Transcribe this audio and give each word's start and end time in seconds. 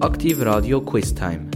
Aktiv 0.00 0.40
Radio 0.40 0.80
Quiz 0.80 1.14
Time. 1.14 1.50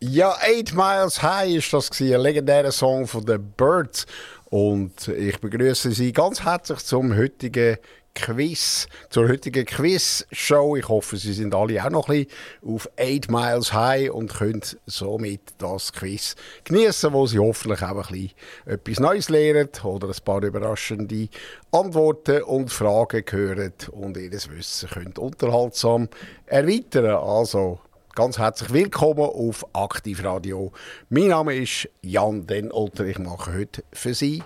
Ja, 0.00 0.34
Eight 0.40 0.72
Miles 0.74 1.22
High 1.22 1.56
ist 1.56 1.70
das 1.70 1.90
gewesen, 1.90 2.14
ein 2.14 2.20
legendärer 2.22 2.72
Song 2.72 3.06
von 3.06 3.26
The 3.26 3.36
Birds. 3.36 4.06
Und 4.54 5.08
ich 5.08 5.40
begrüße 5.40 5.90
Sie 5.90 6.12
ganz 6.12 6.44
herzlich 6.44 6.78
zum 6.78 7.16
heutigen 7.16 7.76
Quiz, 8.14 8.86
zur 9.10 9.28
heutigen 9.28 9.66
Quiz-Show. 9.66 10.76
Ich 10.76 10.88
hoffe, 10.88 11.16
Sie 11.16 11.32
sind 11.32 11.56
alle 11.56 11.84
auch 11.84 11.90
noch 11.90 12.08
ein 12.08 12.26
bisschen 12.26 12.76
auf 12.76 12.88
8 12.96 13.32
Miles 13.32 13.72
High 13.72 14.12
und 14.12 14.32
können 14.32 14.62
somit 14.86 15.40
das 15.58 15.92
Quiz 15.92 16.36
genießen, 16.62 17.12
wo 17.12 17.26
Sie 17.26 17.40
hoffentlich 17.40 17.82
auch 17.82 17.96
ein 17.96 18.12
bisschen 18.12 18.30
etwas 18.66 19.00
Neues 19.00 19.28
lernen 19.28 19.70
oder 19.82 20.06
ein 20.06 20.24
paar 20.24 20.44
überraschende 20.44 21.28
Antworten 21.72 22.44
und 22.44 22.70
Fragen 22.70 23.24
hören 23.28 23.72
und 23.90 24.16
Ihr 24.16 24.30
Wissen 24.30 24.88
können 24.88 25.14
unterhaltsam 25.18 26.08
erweitern. 26.46 27.06
Also 27.06 27.80
ganz 28.14 28.38
herzlich 28.38 28.72
willkommen 28.72 29.24
auf 29.24 29.66
Aktivradio. 29.72 30.70
Mein 31.08 31.28
Name 31.28 31.56
ist 31.56 31.88
Jan 32.00 32.46
Denolter. 32.46 33.04
Ich 33.06 33.18
mache 33.18 33.52
heute 33.52 33.82
für 33.92 34.14
Sie 34.14 34.40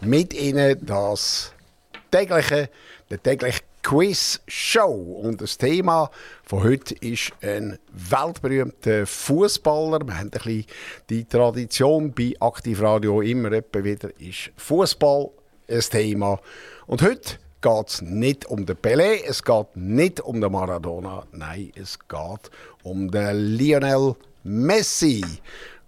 mit 0.00 0.34
Ihnen 0.34 0.84
das 0.84 1.52
tägliche 2.10 2.68
der 3.10 3.22
tägliche 3.22 3.60
Quiz-Show. 3.84 5.20
Und 5.22 5.40
das 5.40 5.58
Thema 5.58 6.10
von 6.42 6.64
heute 6.64 6.94
ist 6.94 7.32
ein 7.40 7.78
weltberühmter 7.92 9.06
Fußballer. 9.06 10.00
Wir 10.04 10.18
haben 10.18 10.26
ein 10.26 10.30
bisschen 10.30 10.64
die 11.08 11.24
Tradition 11.24 12.12
bei 12.12 12.34
Aktivradio 12.40 13.20
immer 13.20 13.52
wieder 13.52 14.10
ist 14.18 14.50
Fußball 14.56 15.30
ein 15.68 15.80
Thema. 15.80 16.40
Und 16.86 17.02
heute 17.02 17.38
geht 17.64 17.88
es 17.88 18.02
nicht 18.02 18.44
um 18.44 18.66
den 18.66 18.76
Pelé, 18.76 19.24
es 19.26 19.42
geht 19.42 19.74
nicht 19.74 20.20
um 20.20 20.38
den 20.38 20.52
Maradona, 20.52 21.26
nein, 21.32 21.72
es 21.74 21.98
geht 21.98 22.50
um 22.82 23.10
den 23.10 23.56
Lionel 23.56 24.16
Messi. 24.42 25.24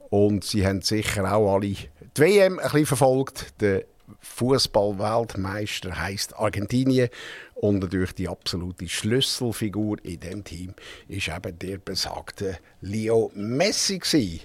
Und 0.08 0.42
Sie 0.42 0.66
haben 0.66 0.80
sicher 0.80 1.30
auch 1.30 1.54
alle 1.54 1.66
die 1.66 1.88
WM 2.14 2.58
ein 2.58 2.64
bisschen 2.64 2.86
verfolgt. 2.86 3.60
Der 3.60 3.84
Fußball-Weltmeister 4.20 6.00
heißt 6.00 6.38
Argentinien 6.38 7.10
und 7.56 7.80
natürlich 7.80 8.14
die 8.14 8.28
absolute 8.28 8.88
Schlüsselfigur 8.88 10.02
in 10.02 10.20
dem 10.20 10.44
Team 10.44 10.72
ist 11.08 11.28
eben 11.28 11.58
der 11.58 11.76
besagte 11.76 12.56
Leo 12.80 13.30
Messi 13.34 13.98
gewesen. 13.98 14.40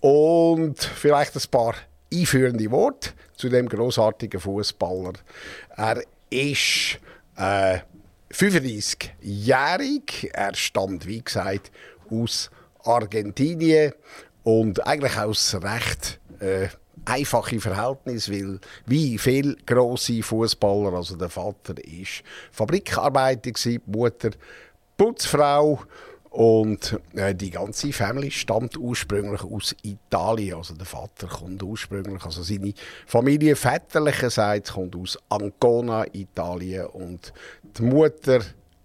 Und 0.00 0.82
vielleicht 0.82 1.36
ein 1.36 1.50
paar 1.50 1.74
einführende 2.10 2.70
Worte 2.70 3.10
zu 3.36 3.50
dem 3.50 3.68
großartigen 3.68 4.40
Fußballer. 4.40 5.12
Er 5.76 6.02
ist 6.30 6.98
äh, 7.36 7.78
35-jährig. 8.32 10.30
Er 10.32 10.54
stammt, 10.54 11.06
wie 11.06 11.22
gesagt, 11.22 11.70
aus 12.10 12.50
Argentinien 12.84 13.92
und 14.42 14.86
eigentlich 14.86 15.16
aus 15.16 15.54
recht 15.54 16.20
äh, 16.40 16.68
einfache 17.04 17.60
Verhältnis, 17.60 18.30
weil 18.30 18.60
wie 18.86 19.18
viele 19.18 19.56
grosse 19.66 20.22
Fußballer, 20.22 20.92
also 20.92 21.16
der 21.16 21.28
Vater 21.28 21.74
ist 21.84 22.22
Fabrikarbeiter 22.52 23.50
die 23.50 23.80
Mutter 23.86 24.30
Putzfrau 24.96 25.82
und 26.30 27.00
äh, 27.14 27.34
die 27.34 27.50
ganze 27.50 27.92
Familie 27.92 28.30
stammt 28.30 28.76
ursprünglich 28.76 29.42
aus 29.42 29.74
Italien. 29.82 30.56
Also 30.56 30.74
der 30.74 30.86
Vater 30.86 31.26
kommt 31.26 31.62
ursprünglich, 31.62 32.22
also 32.24 32.42
seine 32.42 32.74
Familie 33.06 33.56
väterlicherseits 33.56 34.72
kommt 34.72 34.94
aus 34.96 35.18
Ancona, 35.28 36.04
Italien 36.12 36.86
und 36.86 37.32
die 37.62 37.82
Mutter 37.82 38.40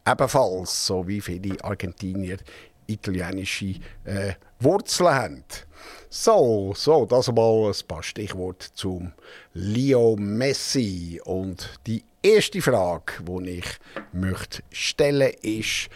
ebenfalls, 0.07 0.87
so 0.87 1.07
wie 1.07 1.21
viele 1.21 1.61
Argentinier 1.63 2.37
italienische 2.87 3.75
äh, 4.05 4.33
Wurzeln 4.59 5.13
haben. 5.13 5.43
So, 6.09 6.73
so, 6.75 7.05
das 7.05 7.31
mal 7.31 7.71
ein 7.71 7.87
paar 7.87 8.03
Stichworte 8.03 8.67
zum 8.73 9.13
Leo 9.53 10.15
Messi. 10.15 11.19
Und 11.23 11.79
die 11.87 12.03
erste 12.21 12.61
Frage, 12.61 13.13
die 13.23 13.49
ich 13.49 13.65
möchte 14.11 14.63
stellen 14.71 15.33
ist, 15.41 15.89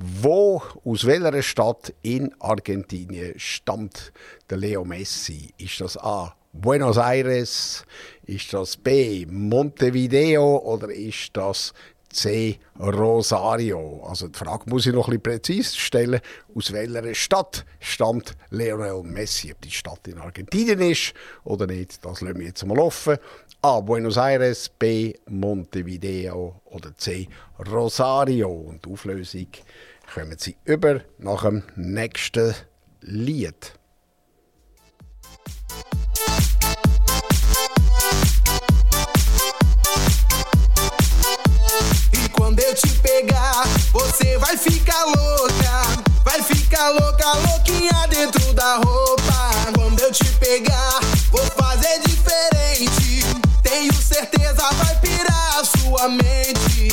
wo, 0.00 0.62
aus 0.84 1.04
welcher 1.06 1.42
Stadt 1.42 1.92
in 2.02 2.32
Argentinien 2.38 3.34
stammt 3.36 4.12
der 4.48 4.58
Leo 4.58 4.84
Messi? 4.84 5.52
Ist 5.58 5.80
das 5.80 5.96
A. 5.96 6.36
Buenos 6.52 6.96
Aires? 6.98 7.84
Ist 8.24 8.52
das 8.52 8.76
B. 8.76 9.26
Montevideo? 9.26 10.58
Oder 10.58 10.90
ist 10.90 11.30
das 11.32 11.72
C. 12.10 12.58
Rosario. 12.78 14.02
Also 14.04 14.28
die 14.28 14.38
Frage 14.38 14.70
muss 14.70 14.86
ich 14.86 14.92
noch 14.92 15.08
ein 15.08 15.20
bisschen 15.20 15.62
stellen. 15.62 16.20
Aus 16.54 16.72
welcher 16.72 17.14
Stadt 17.14 17.64
stammt 17.80 18.36
Lionel 18.50 19.02
Messi? 19.02 19.52
Ob 19.52 19.60
die 19.60 19.70
Stadt 19.70 20.08
in 20.08 20.18
Argentinien 20.18 20.80
ist 20.80 21.12
oder 21.44 21.66
nicht, 21.66 22.04
das 22.04 22.20
lassen 22.20 22.38
wir 22.38 22.46
jetzt 22.46 22.64
mal 22.64 22.78
offen. 22.78 23.18
A. 23.62 23.80
Buenos 23.80 24.16
Aires, 24.16 24.68
B. 24.68 25.14
Montevideo 25.28 26.60
oder 26.66 26.96
C. 26.96 27.28
Rosario. 27.58 28.50
Und 28.50 28.84
die 28.84 28.90
Auflösung 28.90 29.48
kommen 30.14 30.38
Sie 30.38 30.56
über 30.64 31.00
nach 31.18 31.42
dem 31.42 31.62
nächsten 31.76 32.54
Lied. 33.00 33.77
Te 42.74 42.88
pegar, 42.98 43.64
você 43.92 44.38
vai 44.38 44.56
ficar 44.56 45.04
louca. 45.04 46.04
Vai 46.24 46.42
ficar 46.42 46.90
louca, 46.90 47.32
louquinha 47.48 48.06
dentro 48.08 48.52
da 48.52 48.76
roupa. 48.76 49.50
Quando 49.74 50.00
eu 50.00 50.12
te 50.12 50.24
pegar, 50.34 51.00
vou 51.30 51.44
fazer 51.46 52.00
diferente. 52.06 53.24
Tenho 53.62 53.92
certeza, 53.94 54.62
vai 54.72 54.94
pirar 55.00 55.58
a 55.58 55.64
sua 55.64 56.08
mente. 56.08 56.88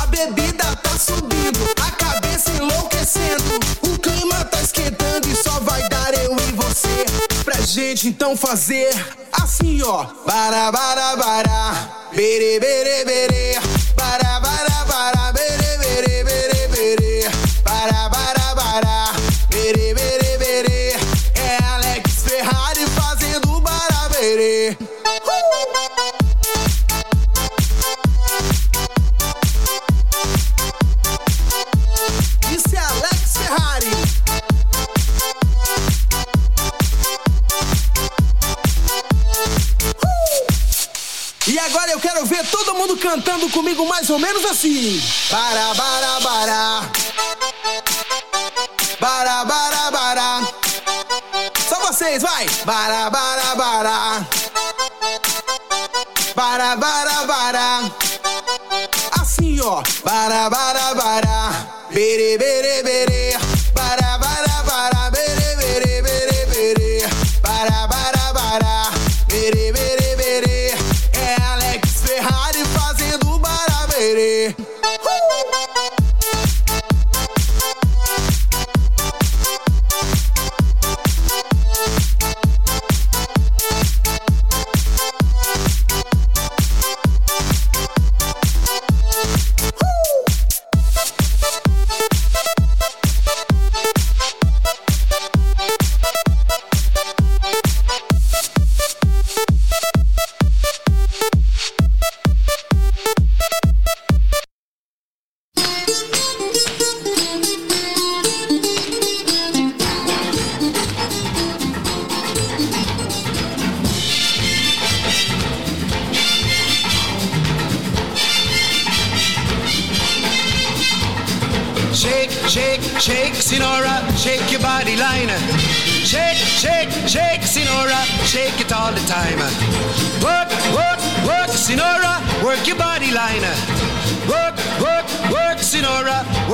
A 0.00 0.06
bebida 0.06 0.64
tá 0.76 0.98
subindo, 0.98 1.60
a 1.84 1.90
cabeça 1.92 2.50
enlouquecendo. 2.52 3.60
O 3.82 3.98
clima 3.98 4.44
tá 4.44 4.62
esquentando 4.62 5.28
e 5.28 5.36
só 5.36 5.58
vai 5.60 5.86
dar 5.88 6.14
eu 6.14 6.36
e 6.36 6.52
você. 6.52 7.31
Pra 7.44 7.60
gente 7.60 8.08
então 8.08 8.36
fazer 8.36 8.88
assim 9.32 9.82
ó. 9.82 10.04
Bara, 10.24 10.70
bara, 10.70 11.16
bara 11.16 11.72
Bere, 12.14 12.60
bere, 12.60 13.04
bere. 13.04 13.60
Bara, 13.96 14.38
bara, 14.40 14.84
bara 14.84 15.32
Bere, 15.32 15.78
bere, 15.78 16.24
bere, 16.24 16.68
bere. 16.68 17.30
Bara, 17.64 18.08
bara, 18.08 18.54
bara 18.54 19.12
Bere, 19.50 19.94
bere, 19.94 20.38
bere. 20.38 20.96
É 21.34 21.58
Alex 21.74 22.22
Ferrari 22.22 22.86
fazendo 22.94 23.60
bara, 23.60 24.08
bere. 24.10 24.76
cantando 43.12 43.46
comigo 43.50 43.86
mais 43.86 44.08
ou 44.08 44.18
menos 44.18 44.42
assim. 44.46 44.98
bara 45.30 45.74
bará, 45.74 46.20
bará. 46.20 46.82
Bará, 48.98 49.44
bara 49.44 49.90
bara, 49.90 50.40
Só 51.68 51.78
vocês, 51.80 52.22
vai. 52.22 52.46
bara 52.64 53.10
bará, 53.10 53.54
bara, 53.54 54.26
Bará, 56.34 56.76
bara 56.76 57.24
bara, 57.26 57.80
Assim, 59.20 59.60
ó. 59.60 59.82
bara 60.02 60.48
bara 60.48 60.94
bará. 60.94 61.51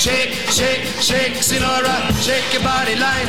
Shake, 0.00 0.32
shake, 0.48 0.80
shake, 0.98 1.34
Sinora, 1.44 1.92
shake 2.24 2.54
your 2.54 2.62
body 2.62 2.96
line. 2.96 3.28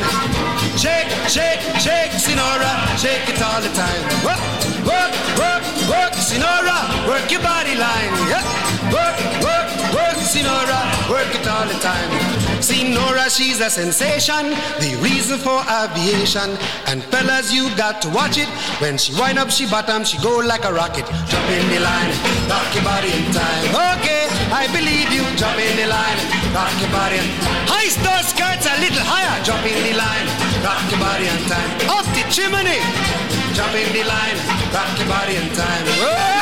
Shake, 0.78 1.12
shake, 1.28 1.60
shake, 1.76 2.12
Sinora, 2.16 2.72
shake 2.96 3.28
it 3.28 3.42
all 3.42 3.60
the 3.60 3.68
time. 3.76 4.02
Work, 4.24 4.40
work, 4.84 5.12
work, 5.38 5.64
work, 5.88 6.12
Sinora, 6.18 7.06
work 7.08 7.30
your 7.30 7.42
body 7.42 7.74
line. 7.74 8.12
Yeah. 8.30 8.44
Work, 8.92 9.18
work, 9.40 9.68
work, 9.94 10.18
Sinora, 10.20 10.80
work 11.08 11.32
it 11.34 11.46
all 11.48 11.66
the 11.66 11.78
time. 11.80 12.10
Sinora, 12.62 13.26
she's 13.26 13.60
a 13.60 13.70
sensation, 13.70 14.50
the 14.78 14.98
reason 15.02 15.38
for 15.38 15.62
aviation. 15.66 16.56
And 16.86 17.02
fellas, 17.10 17.52
you 17.52 17.74
got 17.76 18.02
to 18.02 18.08
watch 18.10 18.38
it. 18.38 18.48
When 18.80 18.98
she 18.98 19.12
wind 19.18 19.38
up, 19.38 19.50
she 19.50 19.66
bottom, 19.66 20.04
she 20.04 20.18
go 20.18 20.38
like 20.38 20.64
a 20.64 20.72
rocket. 20.72 21.06
Jump 21.26 21.48
in 21.50 21.66
the 21.74 21.80
line, 21.80 22.12
rock 22.46 22.70
your 22.74 22.84
body 22.84 23.10
in 23.10 23.24
time. 23.34 23.98
Okay, 23.98 24.30
I 24.54 24.68
believe 24.70 25.10
you. 25.10 25.24
Jump 25.36 25.58
in 25.58 25.74
the 25.76 25.86
line, 25.90 26.18
rock 26.54 26.74
your 26.78 26.92
body. 26.94 27.18
High 27.66 27.90
those 28.02 28.30
skirts 28.30 28.66
a 28.66 28.74
little 28.78 29.02
higher. 29.02 29.42
Jump 29.42 29.66
in 29.66 29.78
the 29.82 29.94
line, 29.98 30.26
rock 30.62 30.82
your 30.86 31.00
body 31.02 31.26
in 31.26 31.40
time. 31.50 31.70
Up 31.90 32.06
the 32.14 32.22
chimney, 32.30 32.78
jump 33.54 33.74
in 33.74 33.92
the 33.92 34.04
line, 34.04 34.36
rock 34.72 34.98
your 34.98 35.08
body 35.08 35.36
in 35.36 35.48
time. 35.54 35.86
Whoa! 36.00 36.32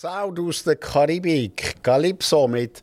Sound 0.00 0.38
aus 0.40 0.62
der 0.62 0.76
Karibik, 0.76 1.82
Calypso 1.82 2.48
mit 2.48 2.82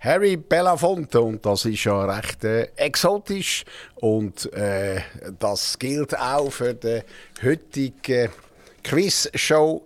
Harry 0.00 0.36
Belafonte 0.36 1.20
und 1.20 1.44
das 1.44 1.64
ist 1.64 1.84
ja 1.84 2.04
recht 2.04 2.44
äh, 2.44 2.68
exotisch 2.76 3.64
und 3.96 4.52
äh, 4.52 5.00
das 5.38 5.78
gilt 5.78 6.16
auch 6.18 6.50
für 6.50 6.74
die 6.74 7.00
heutige 7.42 8.30
Quiz-Show 8.88 9.82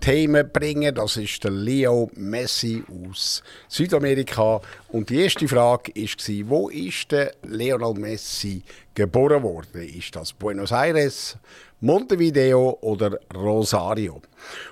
Themen 0.00 0.50
bringen. 0.50 0.94
Das 0.94 1.18
ist 1.18 1.44
der 1.44 1.50
Leo 1.50 2.10
Messi 2.14 2.82
aus 2.88 3.42
Südamerika. 3.68 4.62
Und 4.88 5.10
die 5.10 5.20
erste 5.20 5.46
Frage 5.46 5.92
war, 5.94 6.48
wo 6.48 6.68
ist 6.70 7.12
der 7.12 7.34
Lionel 7.42 7.92
Messi 7.92 8.62
geboren 8.94 9.42
worden? 9.42 9.82
Ist 9.82 10.16
das 10.16 10.32
Buenos 10.32 10.72
Aires, 10.72 11.36
Montevideo 11.80 12.78
oder 12.80 13.18
Rosario? 13.34 14.22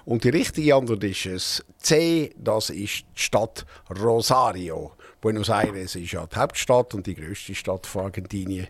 Und 0.06 0.25
die 0.25 0.31
richtige 0.31 0.75
Antwort 0.75 1.05
ist 1.05 1.26
es 1.26 1.64
C, 1.76 2.32
das 2.38 2.71
ist 2.71 3.05
die 3.14 3.21
Stadt 3.21 3.67
Rosario. 4.03 4.93
Buenos 5.21 5.50
Aires 5.50 5.94
ist 5.97 6.12
ja 6.12 6.26
die 6.26 6.37
Hauptstadt 6.37 6.94
und 6.94 7.06
die 7.06 7.14
größte 7.14 7.55
Stadt 7.55 7.87
von 7.87 8.05
Argentinien. 8.05 8.69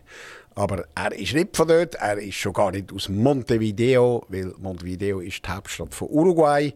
Aber 0.59 0.83
er 0.93 1.13
ist 1.13 1.33
nicht 1.33 1.55
von 1.55 1.69
dort, 1.69 1.95
er 1.95 2.17
ist 2.17 2.35
schon 2.35 2.51
gar 2.51 2.71
nicht 2.71 2.91
aus 2.91 3.07
Montevideo, 3.07 4.25
weil 4.27 4.53
Montevideo 4.57 5.21
ist 5.21 5.45
die 5.45 5.49
Hauptstadt 5.49 5.95
von 5.95 6.09
Uruguay. 6.09 6.73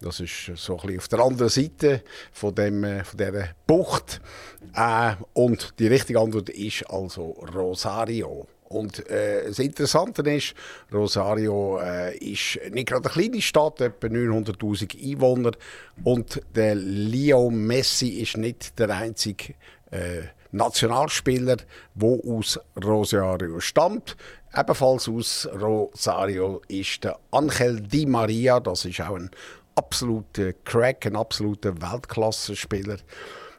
Das 0.00 0.18
ist 0.20 0.50
so 0.54 0.78
ein 0.78 0.86
bisschen 0.86 0.98
auf 0.98 1.08
der 1.08 1.18
anderen 1.18 1.48
Seite 1.50 2.02
von, 2.32 2.54
dem, 2.54 2.84
äh, 2.84 3.04
von 3.04 3.18
dieser 3.18 3.50
Bucht. 3.66 4.22
Äh, 4.74 5.12
und 5.34 5.74
die 5.78 5.88
richtige 5.88 6.20
Antwort 6.20 6.48
ist 6.48 6.88
also 6.88 7.32
Rosario. 7.54 8.46
Und 8.70 9.06
äh, 9.10 9.44
das 9.48 9.58
Interessante 9.58 10.22
ist, 10.30 10.54
Rosario 10.90 11.80
äh, 11.82 12.16
ist 12.16 12.58
nicht 12.70 12.88
gerade 12.88 13.10
eine 13.10 13.12
kleine 13.12 13.42
Stadt, 13.42 13.82
etwa 13.82 14.06
900'000 14.06 15.12
Einwohner. 15.12 15.52
Und 16.02 16.40
der 16.54 16.76
Leo 16.76 17.50
Messi 17.50 18.08
ist 18.08 18.38
nicht 18.38 18.78
der 18.78 18.88
einzige 18.88 19.52
äh, 19.90 20.22
Nationalspieler, 20.52 21.56
der 21.94 22.18
aus 22.26 22.58
Rosario 22.82 23.60
stammt. 23.60 24.16
Ebenfalls 24.56 25.08
aus 25.08 25.48
Rosario 25.60 26.62
ist 26.68 27.04
der 27.04 27.18
Angel 27.30 27.80
Di 27.80 28.06
Maria, 28.06 28.60
das 28.60 28.84
ist 28.84 29.00
auch 29.00 29.16
ein 29.16 29.30
absoluter 29.74 30.52
Crack, 30.64 31.06
ein 31.06 31.16
absoluter 31.16 31.80
Weltklasse-Spieler, 31.80 32.96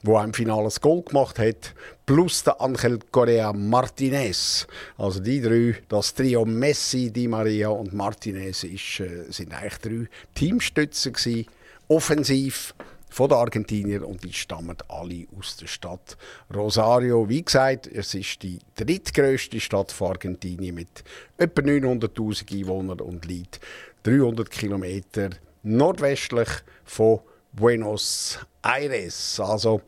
der 0.03 0.23
im 0.23 0.33
Finale 0.33 0.65
das 0.65 0.81
Goal 0.81 1.03
gemacht 1.03 1.39
hat, 1.39 1.73
plus 2.05 2.43
der 2.43 2.59
Angel 2.59 2.99
Correa 3.11 3.53
Martinez. 3.53 4.67
Also 4.97 5.19
die 5.19 5.41
drei, 5.41 5.75
das 5.87 6.13
Trio 6.13 6.43
Messi, 6.45 7.11
Di 7.11 7.27
Maria 7.27 7.69
und 7.69 7.93
Martinez, 7.93 8.63
ist, 8.63 8.99
äh, 8.99 9.25
sind 9.29 9.53
eigentlich 9.53 9.77
drei 9.77 10.09
Teamstützen 10.33 11.13
gewesen, 11.13 11.45
offensiv 11.87 12.73
von 13.09 13.29
den 13.29 13.37
Argentinier 13.37 14.07
und 14.07 14.23
die 14.23 14.33
stammen 14.33 14.77
alle 14.87 15.25
aus 15.37 15.57
der 15.57 15.67
Stadt 15.67 16.17
Rosario. 16.53 17.27
Wie 17.27 17.43
gesagt, 17.43 17.87
es 17.87 18.13
ist 18.13 18.43
die 18.43 18.59
drittgrößte 18.75 19.59
Stadt 19.59 19.91
von 19.91 20.09
Argentinien 20.09 20.75
mit 20.75 21.03
etwa 21.37 21.61
900.000 21.61 22.59
Einwohnern 22.59 23.01
und 23.01 23.25
liegt 23.25 23.59
300 24.03 24.49
Kilometer 24.49 25.31
nordwestlich 25.63 26.49
von 26.85 27.19
Buenos 27.53 28.39
Aires. 28.61 29.39
Also 29.39 29.81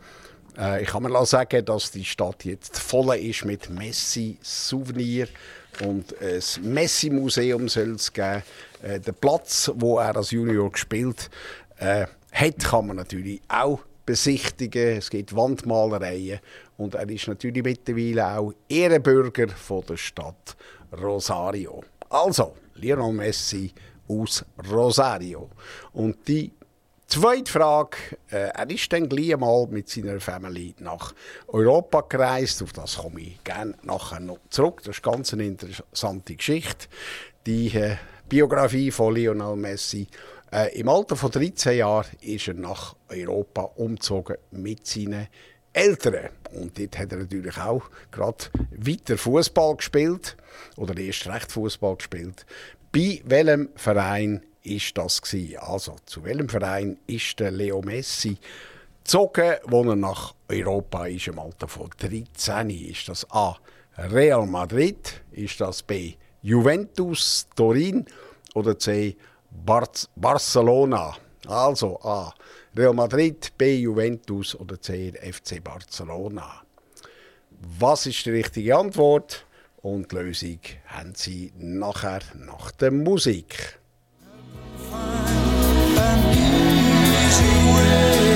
äh, 0.58 0.84
ich 0.84 0.90
kann 0.90 1.04
mir 1.04 1.26
sagen, 1.26 1.64
dass 1.66 1.92
die 1.92 2.06
Stadt 2.06 2.44
jetzt 2.46 2.80
voll 2.80 3.16
ist 3.18 3.46
mit 3.46 3.70
Messi-Souvenir 3.70 5.28
und 5.86 6.16
ein 6.20 6.74
Messi-Museum 6.74 7.70
soll 7.70 7.92
es 7.92 8.12
geben. 8.12 8.44
Äh, 8.82 9.00
der 9.00 9.14
Platz, 9.14 9.72
wo 9.76 10.00
er 10.00 10.16
als 10.16 10.32
Junior 10.32 10.72
gespielt 10.72 11.30
äh, 11.78 12.06
hat, 12.32 12.60
kann 12.60 12.88
man 12.88 12.98
natürlich 12.98 13.42
auch 13.48 13.80
besichtigen. 14.06 14.98
Es 14.98 15.10
gibt 15.10 15.36
Wandmalereien 15.36 16.40
und 16.78 16.96
er 16.96 17.10
ist 17.10 17.28
natürlich 17.28 17.64
mittlerweile 17.64 18.38
auch 18.38 18.54
Ehrenbürger 18.68 19.50
von 19.50 19.84
der 19.88 19.98
Stadt 19.98 20.56
Rosario. 21.02 21.84
Also, 22.10 22.56
Lionel 22.76 23.14
Messi 23.14 23.72
aus 24.08 24.44
Rosario. 24.70 25.50
Und 25.94 26.28
die 26.28 26.52
Zweite 27.12 27.52
Frage. 27.52 27.98
Äh, 28.30 28.52
er 28.54 28.70
ist 28.70 28.94
dann 28.94 29.10
gleich 29.10 29.36
mal 29.36 29.68
mit 29.68 29.90
seiner 29.90 30.22
Familie 30.22 30.76
nach 30.80 31.14
Europa 31.50 32.06
gereist. 32.08 32.64
Auf 32.64 32.72
das 32.72 33.00
komme 33.00 33.20
ich 33.20 33.44
gerne 33.44 33.74
nachher 33.84 34.22
noch 34.22 34.38
zurück. 34.50 34.82
Das 34.86 34.96
ist 34.96 35.04
ganz 35.04 35.34
eine 35.34 35.44
interessante 35.44 36.38
Geschichte. 36.38 36.88
Die 37.46 37.68
äh, 37.76 37.98
Biografie 38.30 38.92
von 38.92 39.14
Lionel 39.14 39.58
Messi. 39.58 40.08
Äh, 40.52 40.78
Im 40.80 40.90
Alter 40.90 41.16
von 41.16 41.32
13 41.32 41.78
Jahren 41.78 42.08
ist 42.20 42.50
er 42.50 42.56
nach 42.56 42.96
Europa 43.10 43.62
umgezogen 43.76 44.36
mit 44.52 44.86
seinen 44.86 45.28
Eltern. 45.72 46.30
Und 46.52 46.78
dort 46.78 47.00
hat 47.00 47.14
er 47.14 47.20
natürlich 47.20 47.58
auch 47.58 47.90
gerade 48.12 48.46
weiter 48.78 49.18
Fußball 49.18 49.78
gespielt. 49.78 50.36
Oder 50.76 50.98
erst 50.98 51.28
recht 51.28 51.52
Fußball 51.52 51.96
gespielt. 51.96 52.46
Bei 52.92 53.22
welchem 53.24 53.70
Verein 53.76 54.44
ist 54.64 54.98
das 54.98 55.22
gewesen? 55.22 55.58
Also, 55.60 55.96
zu 56.06 56.26
welchem 56.26 56.50
Verein 56.50 56.98
ist 57.08 57.40
der 57.40 57.52
Leo 57.52 57.82
Messi 57.82 58.38
gezogen, 59.06 59.56
wo 59.68 59.84
er 59.84 59.96
nach 59.96 60.36
Europa 60.50 61.06
ist 61.06 61.30
im 61.30 61.40
Alter 61.40 61.70
von 61.70 61.90
13? 61.98 62.70
Ist 62.70 63.08
das 63.08 63.26
A. 63.32 63.56
Real 63.98 64.46
Madrid? 64.46 65.22
Ist 65.32 65.62
das 65.62 65.82
B. 65.82 66.16
Juventus 66.42 67.48
Turin? 67.56 68.06
Oder 68.54 68.78
C. 68.78 69.16
Bar 69.52 69.88
Barcelona? 70.16 71.16
Also 71.48 72.00
A. 72.02 72.34
Real 72.76 72.94
Madrid, 72.94 73.52
B. 73.58 73.82
Juventus 73.82 74.56
oder 74.56 74.80
C. 74.80 75.12
FC 75.12 75.64
Barcelona. 75.64 76.62
Was 77.80 78.06
ist 78.06 78.26
die 78.26 78.32
richtige 78.32 78.78
Antwort? 78.78 79.46
Und 79.82 80.12
die 80.12 80.16
Lösung 80.16 80.60
haben 80.88 81.14
Sie 81.16 81.52
nachher 81.58 82.22
nach 82.36 82.72
der 82.72 82.92
Musik. 82.92 83.80
Children 87.32 88.31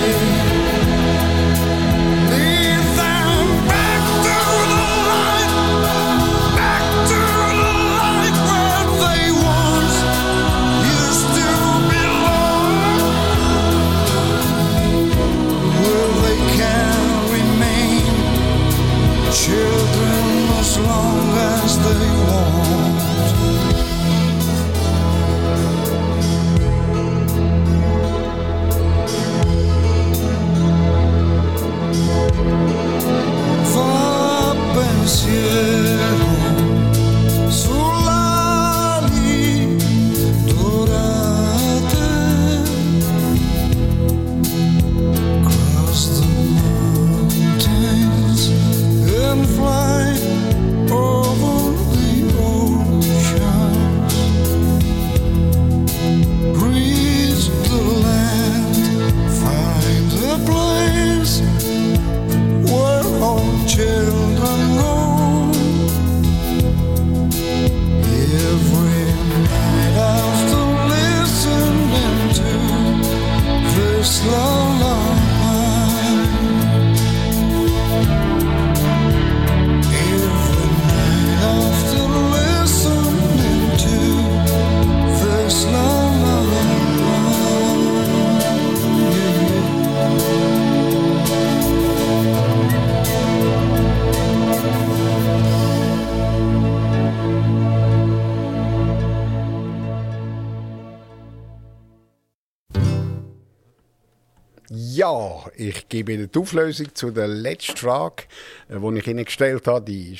gebe 105.95 106.11
Ihnen 106.11 106.29
die 106.29 106.39
Auflösung 106.39 106.93
zu 106.93 107.11
der 107.11 107.27
letzten 107.27 107.77
Frage, 107.77 108.23
äh, 108.67 108.77
die 108.77 108.99
ich 108.99 109.07
Ihnen 109.07 109.23
gestellt 109.23 109.65
habe. 109.65 109.85
Die 109.85 110.19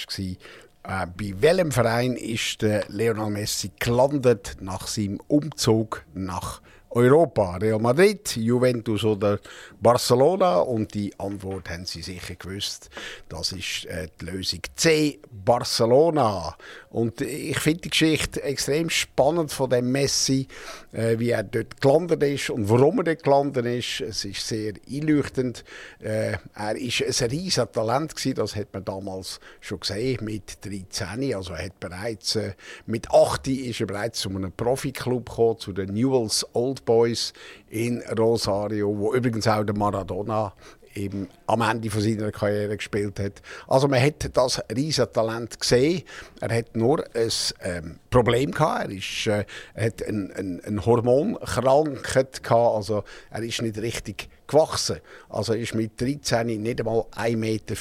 war, 0.84 1.04
äh, 1.04 1.08
bei 1.18 1.34
welchem 1.42 1.72
Verein 1.74 2.16
ist 2.16 2.62
Lionel 2.88 3.30
Messi 3.30 3.72
gelandet 3.78 4.56
nach 4.62 4.88
seinem 4.88 5.20
Umzug 5.28 6.06
nach 6.14 6.62
Europa? 6.96 7.58
Real 7.58 7.80
Madrid, 7.80 8.38
Juventus 8.38 9.04
oder 9.04 9.40
Barcelona? 9.82 10.60
Und 10.60 10.94
die 10.94 11.14
Antwort 11.20 11.70
haben 11.70 11.86
Sie 11.86 12.02
sicher 12.02 12.36
gewusst. 12.36 12.90
Das 13.28 13.52
ist 13.52 13.86
äh, 13.86 14.08
die 14.22 14.26
Lösung 14.26 14.62
C, 14.76 15.20
Barcelona. 15.30 16.56
Und 16.90 17.20
ich 17.20 17.60
finde 17.60 17.82
die 17.82 17.90
Geschichte 17.90 18.42
extrem 18.44 18.90
spannend 18.90 19.52
von 19.52 19.70
dem 19.70 19.92
Messi, 19.92 20.48
äh, 20.94 21.20
wie 21.20 21.32
er 21.32 21.44
dort 21.44 21.82
gelandet 21.82 22.24
ist 22.24 22.50
und 22.50 22.70
warum 22.70 23.00
er 23.00 23.04
dort 23.04 23.24
gelandet 23.24 23.66
ist. 23.66 24.00
Es 24.00 24.24
ist 24.24 24.48
sehr 24.48 24.72
einleuchtend. 24.90 25.66
Äh, 26.00 26.38
er 26.54 26.76
ist 26.78 27.22
ein 27.22 27.30
riesiges 27.30 27.72
Talent 27.74 28.16
gewesen, 28.16 28.36
das 28.36 28.56
hat 28.56 28.74
man 28.74 28.86
damals 28.86 29.42
schon 29.60 29.82
gesehen 29.82 30.24
mit 30.24 30.66
13. 30.66 31.36
Also 31.36 31.52
er 31.52 31.66
hat 31.66 31.80
bereits 31.82 32.38
äh, 32.38 32.54
mit 32.86 33.12
8 33.12 33.50
ist 33.50 33.82
er 33.82 33.88
bereits 33.88 34.22
zu 34.22 34.30
einem 34.30 34.54
Profiklub 34.54 35.30
gekommen, 35.30 35.60
zu 35.60 35.74
den 35.74 35.94
Newell's 35.94 36.46
Old 36.54 36.85
Boys 36.86 37.34
in 37.70 38.02
Rosario, 38.18 38.98
wo 38.98 39.14
übrigens 39.14 39.48
auch 39.48 39.64
der 39.64 39.76
Maradona 39.76 40.54
eben 40.96 41.28
am 41.48 41.62
Ende 41.62 41.90
von 41.90 42.02
seiner 42.02 42.32
Karriere 42.32 42.78
gespielt 42.78 43.20
hat. 43.20 43.42
Also 43.68 43.88
man 43.88 44.02
hat 44.02 44.30
das 44.36 44.62
riesige 44.76 45.12
Talent 45.12 45.60
gesehen. 45.60 46.04
Er 46.42 46.58
hat 46.58 46.76
nur 46.76 47.04
ein 47.14 47.30
ähm, 47.62 48.00
Problem 48.10 48.52
gehabt. 48.52 48.90
Er, 48.90 48.98
ist, 48.98 49.28
äh, 49.28 49.46
hat 49.76 50.04
eine 50.04 50.34
ein, 50.36 50.62
ein 50.66 50.86
Hormonkrankheit 50.86 52.44
gehabt. 52.44 52.76
Also 52.76 53.04
er 53.30 53.44
ist 53.44 53.62
nicht 53.62 53.78
richtig 53.78 54.30
gewachsen. 54.48 54.98
Also 55.30 55.54
er 55.54 55.60
ist 55.60 55.76
mit 55.76 56.00
13 56.00 56.62
nicht 56.62 56.80
einmal 56.80 57.02
1,40 57.16 57.36
Meter 57.38 57.76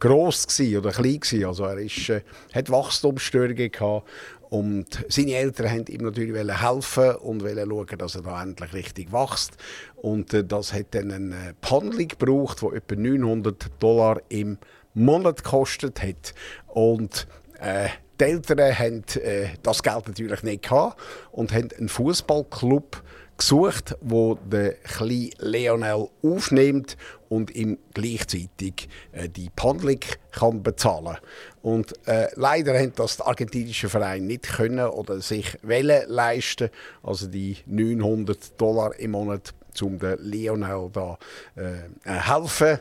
groß 0.00 0.60
oder 0.76 0.92
klein 0.92 1.20
gsi. 1.20 1.44
Also 1.44 1.64
er 1.64 1.78
ist, 1.78 2.08
äh, 2.08 2.22
hat 2.52 2.70
Wachstumsstörungen 2.70 3.70
gehabt 3.70 4.06
und 4.54 5.04
seine 5.08 5.34
Eltern 5.34 5.68
haben 5.68 5.84
ihm 5.88 6.02
natürlich 6.02 6.62
helfen 6.62 7.16
und 7.16 7.42
schauen, 7.42 7.98
dass 7.98 8.14
er 8.14 8.22
da 8.22 8.40
endlich 8.40 8.72
richtig 8.72 9.12
wächst. 9.12 9.56
Und 9.96 10.32
äh, 10.32 10.44
das 10.44 10.72
hat 10.72 10.94
dann 10.94 11.10
eine 11.10 11.56
Behandlung 11.60 12.06
gebraucht, 12.06 12.62
die 12.62 12.76
etwa 12.76 12.94
900 12.94 13.82
Dollar 13.82 14.22
im 14.28 14.58
Monat 14.94 15.42
gekostet 15.42 16.00
hat. 16.00 16.34
Und 16.68 17.26
äh, 17.58 17.88
die 18.20 18.24
Eltern 18.24 18.78
haben 18.78 19.02
äh, 19.20 19.48
das 19.64 19.82
Geld 19.82 20.06
natürlich 20.06 20.44
nicht 20.44 20.62
gehabt 20.62 21.00
und 21.32 21.52
haben 21.52 21.70
einen 21.76 21.88
Fußballclub 21.88 23.02
gesucht, 23.36 23.96
wo 24.00 24.34
der 24.34 24.74
kleine 24.74 25.30
Leonel 25.38 26.08
aufnimmt 26.22 26.96
und 27.28 27.54
ihm 27.54 27.78
gleichzeitig 27.92 28.88
äh, 29.12 29.28
die 29.28 29.50
Behandlung 29.54 30.00
kann 30.32 30.62
bezahlen 30.62 31.16
Und 31.62 31.94
äh, 32.06 32.28
leider 32.34 32.78
haben 32.78 32.92
das 32.94 33.16
die 33.16 33.22
argentinischen 33.22 33.88
Vereine 33.88 34.24
nicht 34.24 34.44
können 34.44 34.86
oder 34.86 35.20
sich 35.20 35.58
wollen 35.62 36.08
leisten, 36.08 36.70
also 37.02 37.26
die 37.26 37.56
900 37.66 38.60
Dollar 38.60 38.98
im 38.98 39.12
Monat, 39.12 39.52
um 39.82 39.98
den 39.98 40.18
Leonel 40.20 40.90
da 40.92 41.18
äh, 41.56 41.88
helfen. 42.04 42.78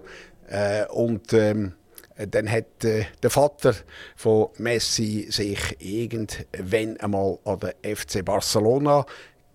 Äh, 0.48 0.86
und 0.88 1.34
ähm, 1.34 1.74
dann 2.16 2.50
hat 2.50 2.84
äh, 2.84 3.06
der 3.22 3.30
Vater 3.30 3.74
von 4.16 4.50
Messi 4.58 5.28
sich 5.30 5.60
irgendwann 5.80 6.98
einmal 6.98 7.40
an 7.44 7.60
den 7.60 7.96
FC 7.96 8.24
Barcelona 8.24 9.06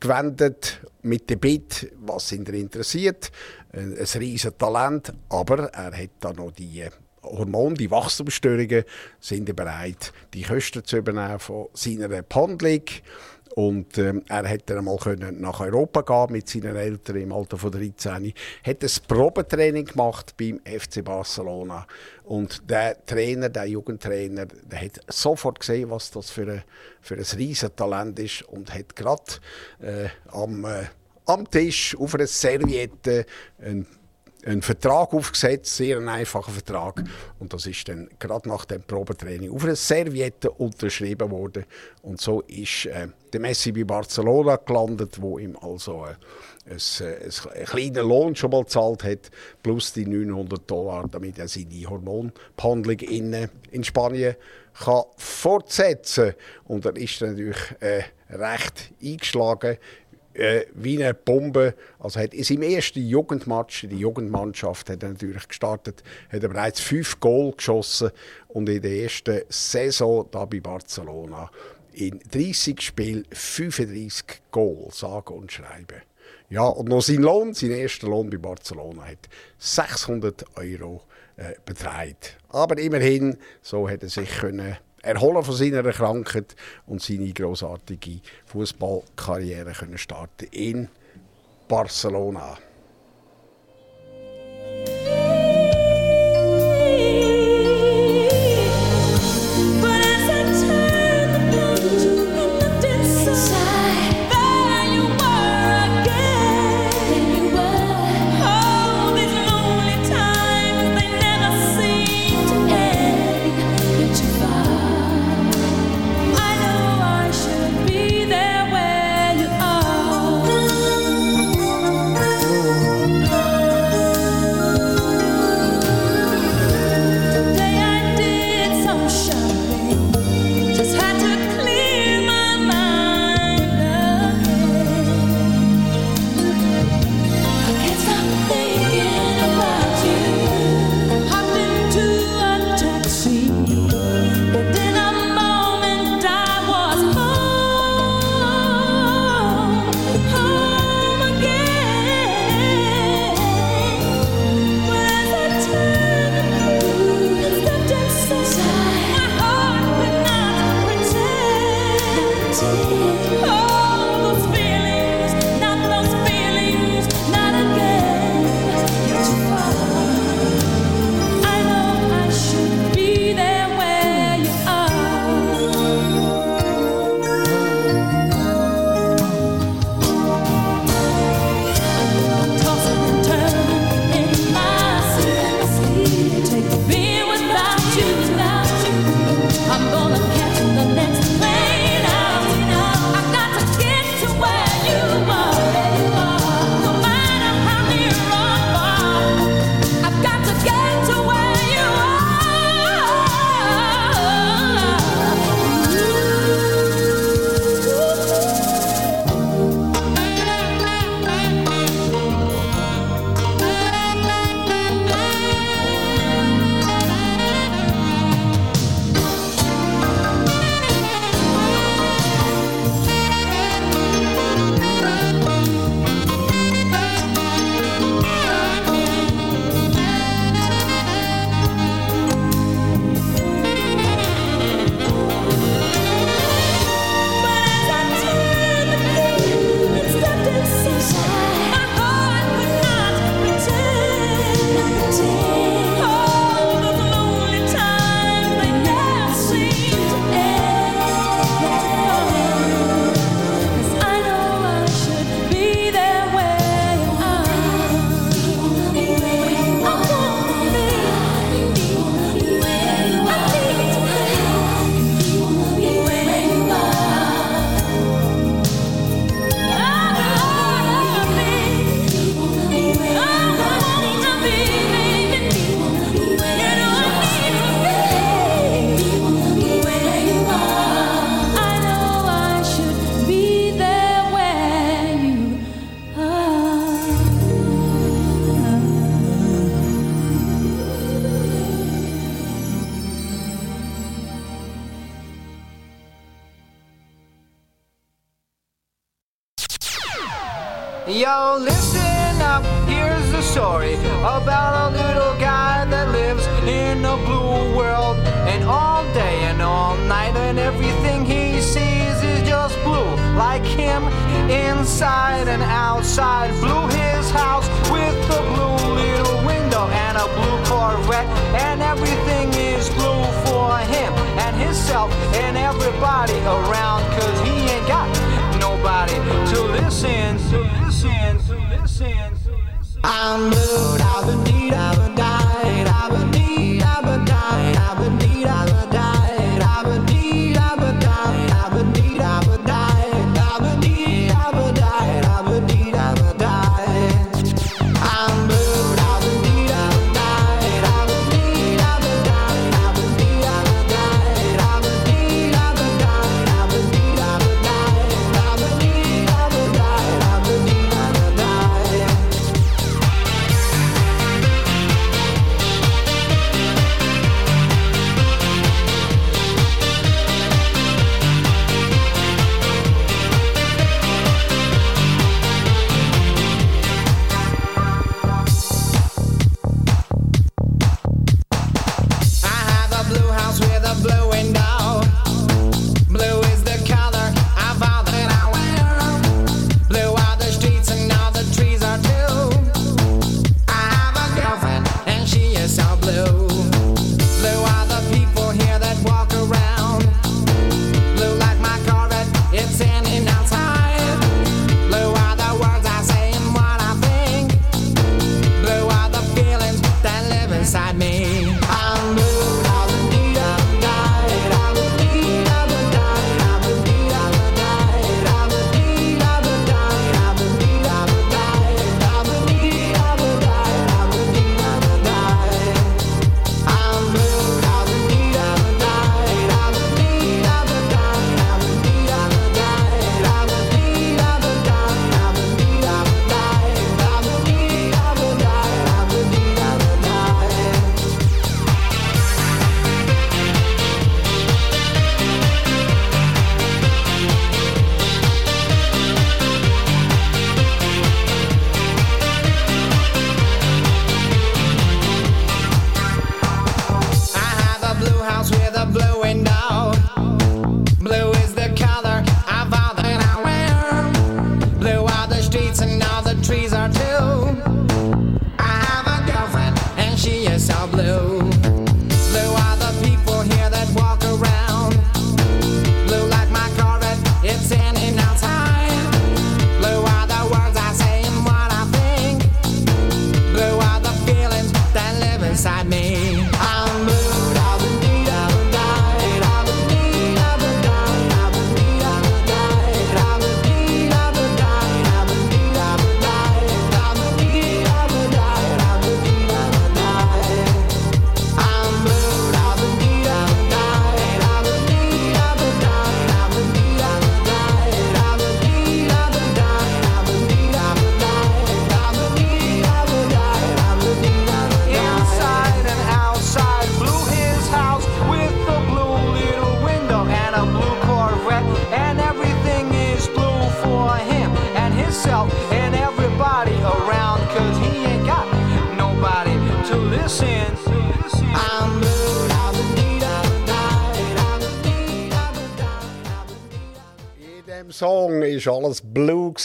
gewendet 0.01 0.81
mit 1.03 1.29
dem 1.31 1.41
Bild, 1.41 1.93
was 2.01 2.33
ihn 2.33 2.45
interessiert. 2.47 3.31
Ein, 3.73 3.93
riesiges 3.93 4.57
Talent, 4.57 5.13
aber 5.29 5.73
er 5.73 5.97
hat 5.97 6.11
da 6.21 6.33
noch 6.33 6.53
die 6.53 6.81
äh, 6.81 6.91
Hormone, 7.23 7.75
die 7.75 7.91
Wachstumsstörungen, 7.91 8.85
sind 9.21 9.55
bereit, 9.55 10.13
die 10.35 10.43
Kosten 10.43 10.85
zu 10.85 10.99
übernehmen 10.99 11.39
von 11.39 11.69
seiner 11.75 12.09
Behandlung. 12.09 12.83
Und 13.55 13.99
ähm, 13.99 14.23
er 14.29 14.47
hätte 14.47 14.67
dann 14.67 14.79
einmal 14.79 14.99
können 14.99 15.41
nach 15.41 15.61
Europa 15.61 16.03
gehen 16.03 16.33
mit 16.33 16.49
seinen 16.49 16.77
Eltern 16.77 17.17
im 17.17 17.33
Alter 17.33 17.59
von 17.59 17.73
13. 17.73 18.33
Hat 18.65 18.83
ein 18.83 18.91
Probetraining 19.09 19.85
gemacht 19.85 20.35
beim 20.37 20.61
FC 20.65 21.05
Barcelona. 21.05 21.87
Und 22.25 22.69
der 22.71 23.05
Trainer, 23.05 23.49
der 23.49 23.67
Jugendtrainer, 23.67 24.47
der 24.47 24.81
hat 24.81 25.01
sofort 25.09 25.61
gesehen, 25.61 25.91
was 25.91 26.11
das 26.11 26.31
für 26.31 26.51
ein, 26.51 26.63
für 27.01 27.15
ein 27.15 27.25
riesen 27.37 27.75
Talent 27.75 28.19
ist 28.19 28.43
und 28.43 28.73
hat 28.73 28.95
gerade 28.95 29.25
äh, 29.81 30.09
am, 30.31 30.65
äh, 30.65 30.85
am 31.27 31.51
Tisch 31.51 31.97
auf 31.99 32.15
einer 32.15 32.27
Serviette 32.27 33.27
ein 33.61 33.87
einen 34.49 34.63
Vertrag 34.63 35.13
aufgesetzt, 35.13 35.77
sehr 35.77 35.99
einen 35.99 36.09
einfachen 36.09 36.55
Vertrag. 36.55 37.05
Und 37.39 37.53
das 37.53 37.67
ist 37.67 37.89
dann 37.89 38.09
gerade 38.19 38.49
nach 38.49 38.65
dem 38.65 38.83
Probetraining 38.83 39.53
auf 39.53 39.65
einer 39.65 39.77
Serviette 39.77 40.51
unterschrieben 40.51 41.31
worden. 41.31 41.65
Und 42.03 42.21
so 42.21 42.41
ist 42.43 42.87
äh, 42.87 43.09
der 43.33 43.41
Messi 43.41 43.73
bei 43.73 43.85
Barcelona 43.85 44.57
gelandet, 44.57 45.21
wo 45.21 45.39
ihm 45.39 45.57
also 45.61 46.07
äh, 46.07 46.15
ein, 46.71 46.79
äh, 47.01 47.25
ein, 47.25 47.53
einen 47.55 47.67
kleinen 47.67 48.09
Lohn 48.09 48.37
schon 48.37 48.51
mal 48.51 48.63
gezahlt 48.63 49.05
hat, 49.05 49.31
plus 49.63 49.93
die 49.93 50.07
900 50.07 50.71
Dollar, 50.71 51.07
damit 51.09 51.39
er 51.39 51.49
seine 51.49 51.89
Hormonbehandlung 51.89 52.99
in, 53.01 53.49
in 53.71 53.85
Spanien 53.85 54.35
kann 54.73 55.03
fortsetzen 55.17 56.35
Und 56.65 56.87
er 56.87 56.97
ist 56.97 57.21
natürlich 57.21 57.59
äh, 57.81 58.05
recht 58.31 58.93
eingeschlagen 59.03 59.77
äh, 60.39 60.67
wie 60.75 61.03
eine 61.03 61.15
Bombe. 61.15 61.75
Also 61.99 62.21
hat 62.21 62.35
in 62.35 62.45
seinem 62.45 62.63
ersten 62.63 63.07
Jugendmatch, 63.07 63.87
die 63.89 63.99
Jugendmannschaft, 63.99 64.89
hat 64.91 65.03
er 65.03 65.11
natürlich 65.11 65.49
gestartet, 65.49 66.03
hat 66.31 66.43
er 66.43 66.49
bereits 66.49 66.81
fünf 66.81 67.21
Goal 67.21 67.53
geschossen 67.53 68.11
und 68.49 68.69
in 68.69 68.83
der 68.83 68.93
ersten 68.93 69.43
Saison 69.49 70.29
da 70.31 70.45
bei 70.45 70.61
Barcelona 70.61 71.51
in 71.93 72.21
30 72.31 72.81
Spielen 72.81 73.27
35 73.33 74.25
Goal, 74.51 74.89
sage 74.93 75.33
und 75.33 75.51
schreiben. 75.51 76.03
Ja, 76.51 76.67
und 76.67 76.89
noch 76.89 77.03
sein 77.03 77.23
Lohn, 77.23 77.53
sein 77.55 77.73
erster 77.73 78.09
Lohn 78.09 78.31
bei 78.31 78.39
Barcelona, 78.39 79.05
hat 79.05 79.29
600 79.59 80.45
Euro 80.57 81.03
äh, 81.37 81.55
beträgt. 81.65 82.39
Aber 82.49 82.79
immerhin, 82.79 83.37
so 83.61 83.89
hat 83.89 84.03
er 84.03 84.09
sich 84.09 84.31
können 84.39 84.77
erholen 85.09 85.43
von 85.43 85.55
seiner 85.55 85.83
Krankheit 85.91 86.55
und 86.87 87.01
seine 87.03 87.33
großartige 87.33 88.21
Fußballkarriere 88.47 89.73
können 89.73 89.99
starten 89.99 90.49
in 90.51 90.89
Barcelona. 91.67 92.59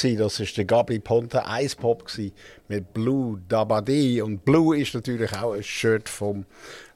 Das 0.03 0.41
ist 0.41 0.57
der 0.57 0.65
Gabi 0.65 0.99
Ponte 0.99 1.43
Ice 1.47 1.77
Pop 1.77 2.05
gsi 2.05 2.33
mit 2.67 2.93
Blue 2.93 3.41
Dabadi 3.47 4.21
und 4.21 4.43
Blue 4.43 4.77
ist 4.77 4.93
natürlich 4.93 5.31
auch 5.33 5.53
ein 5.53 5.63
Shirt 5.63 6.09
vom 6.09 6.45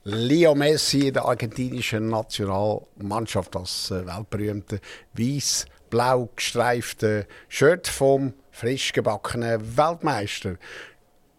Leo 0.04 0.54
Messi 0.54 1.08
in 1.08 1.14
der 1.14 1.24
argentinischen 1.24 2.10
Nationalmannschaft, 2.10 3.56
das 3.56 3.92
äh, 3.92 4.06
weltberühmte 4.06 4.82
weiß-blau 5.14 6.30
gestreifte 6.36 7.28
Shirt 7.48 7.88
vom 7.88 8.34
frisch 8.52 8.92
gebackenen 8.92 9.78
Weltmeister. 9.78 10.58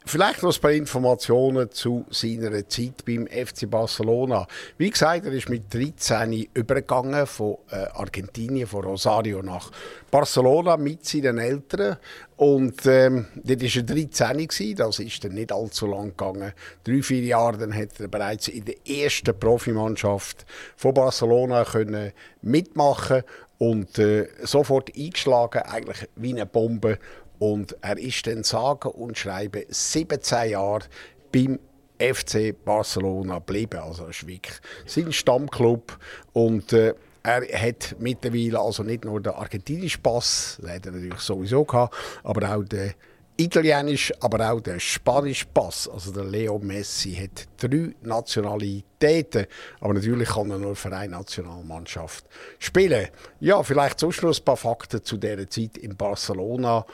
Vielleicht 0.05 0.43
noch 0.43 0.55
ein 0.55 0.61
paar 0.61 0.73
Informationen 0.73 1.71
zu 1.71 2.07
seiner 2.09 2.67
Zeit 2.67 3.05
beim 3.05 3.27
FC 3.27 3.69
Barcelona. 3.69 4.47
Wie 4.79 4.89
gesagt, 4.89 5.27
er 5.27 5.33
ist 5.33 5.51
mit 5.51 5.73
13 5.75 6.49
übergegangen 6.55 7.27
von 7.27 7.59
äh, 7.71 7.85
Argentinien, 7.93 8.67
von 8.67 8.85
Rosario 8.85 9.43
nach 9.43 9.71
Barcelona 10.11 10.79
mit 10.79 11.05
seinen 11.05 11.37
Eltern. 11.37 11.99
Und 12.37 12.87
ähm, 12.87 13.27
dort 13.35 13.61
war 13.61 13.77
er 13.77 13.83
13, 13.83 14.49
gewesen, 14.49 14.77
das 14.77 14.99
ist 14.99 15.25
dann 15.25 15.35
nicht 15.35 15.53
allzu 15.53 15.87
lang 15.87 16.17
gegangen. 16.17 16.53
Drei, 16.85 17.03
vier 17.03 17.25
Jahre 17.25 17.59
dann 17.59 17.75
hat 17.75 18.01
er 18.01 18.09
bereits 18.09 18.49
in 18.49 18.65
der 18.65 18.77
ersten 18.87 19.39
Profimannschaft 19.39 20.47
von 20.77 20.95
Barcelona 20.95 21.65
können 21.65 22.13
mitmachen 22.41 23.25
und 23.59 23.99
äh, 23.99 24.29
sofort 24.43 24.91
eingeschlagen, 24.97 25.63
eigentlich 25.63 26.09
wie 26.17 26.33
eine 26.33 26.47
Bombe. 26.47 26.99
Und 27.39 27.77
er 27.81 27.99
ist 27.99 28.27
dann 28.27 28.43
sage 28.43 28.91
und 28.91 29.17
schreibe 29.17 29.65
17 29.69 30.51
Jahre 30.51 30.85
beim 31.33 31.59
FC 31.99 32.55
Barcelona 32.65 33.39
geblieben. 33.39 33.81
Also 33.81 34.07
das 34.07 34.17
ist 34.17 34.27
wirklich 34.27 34.57
sein 34.87 35.13
Stammclub. 35.13 35.99
Und 36.33 36.73
äh, 36.73 36.95
er 37.23 37.61
hat 37.61 37.97
mittlerweile 37.99 38.61
also 38.61 38.83
nicht 38.83 39.05
nur 39.05 39.21
den 39.21 39.33
argentinischen 39.33 40.03
Pass, 40.03 40.59
den 40.63 40.71
hat 40.71 40.87
er 40.87 40.93
natürlich 40.93 41.21
sowieso 41.21 41.65
gehabt, 41.65 41.95
aber 42.23 42.55
auch 42.55 42.65
den 42.65 42.95
italienisch, 43.39 44.13
aber 44.21 44.51
auch 44.51 44.61
der 44.61 44.81
spanische 44.81 45.47
Pass. 45.47 45.89
Also 45.89 46.13
der 46.13 46.25
Leo 46.25 46.59
Messi 46.59 47.15
hat 47.15 47.47
drei 47.57 47.95
Nationalitäten, 48.03 49.47
aber 49.81 49.95
natürlich 49.95 50.29
kann 50.29 50.51
er 50.51 50.59
nur 50.59 50.75
für 50.75 50.95
eine 50.95 51.13
Nationalmannschaft 51.13 52.25
spielen. 52.59 53.09
Ja, 53.41 53.63
vielleicht 53.63 54.01
sonst 54.01 54.23
noch 54.23 54.37
ein 54.37 54.45
paar 54.45 54.57
Fakten 54.57 55.05
zu 55.05 55.17
dieser 55.17 55.49
Zeit 55.49 55.79
in 55.79 55.97
Barcelona. 55.97 56.85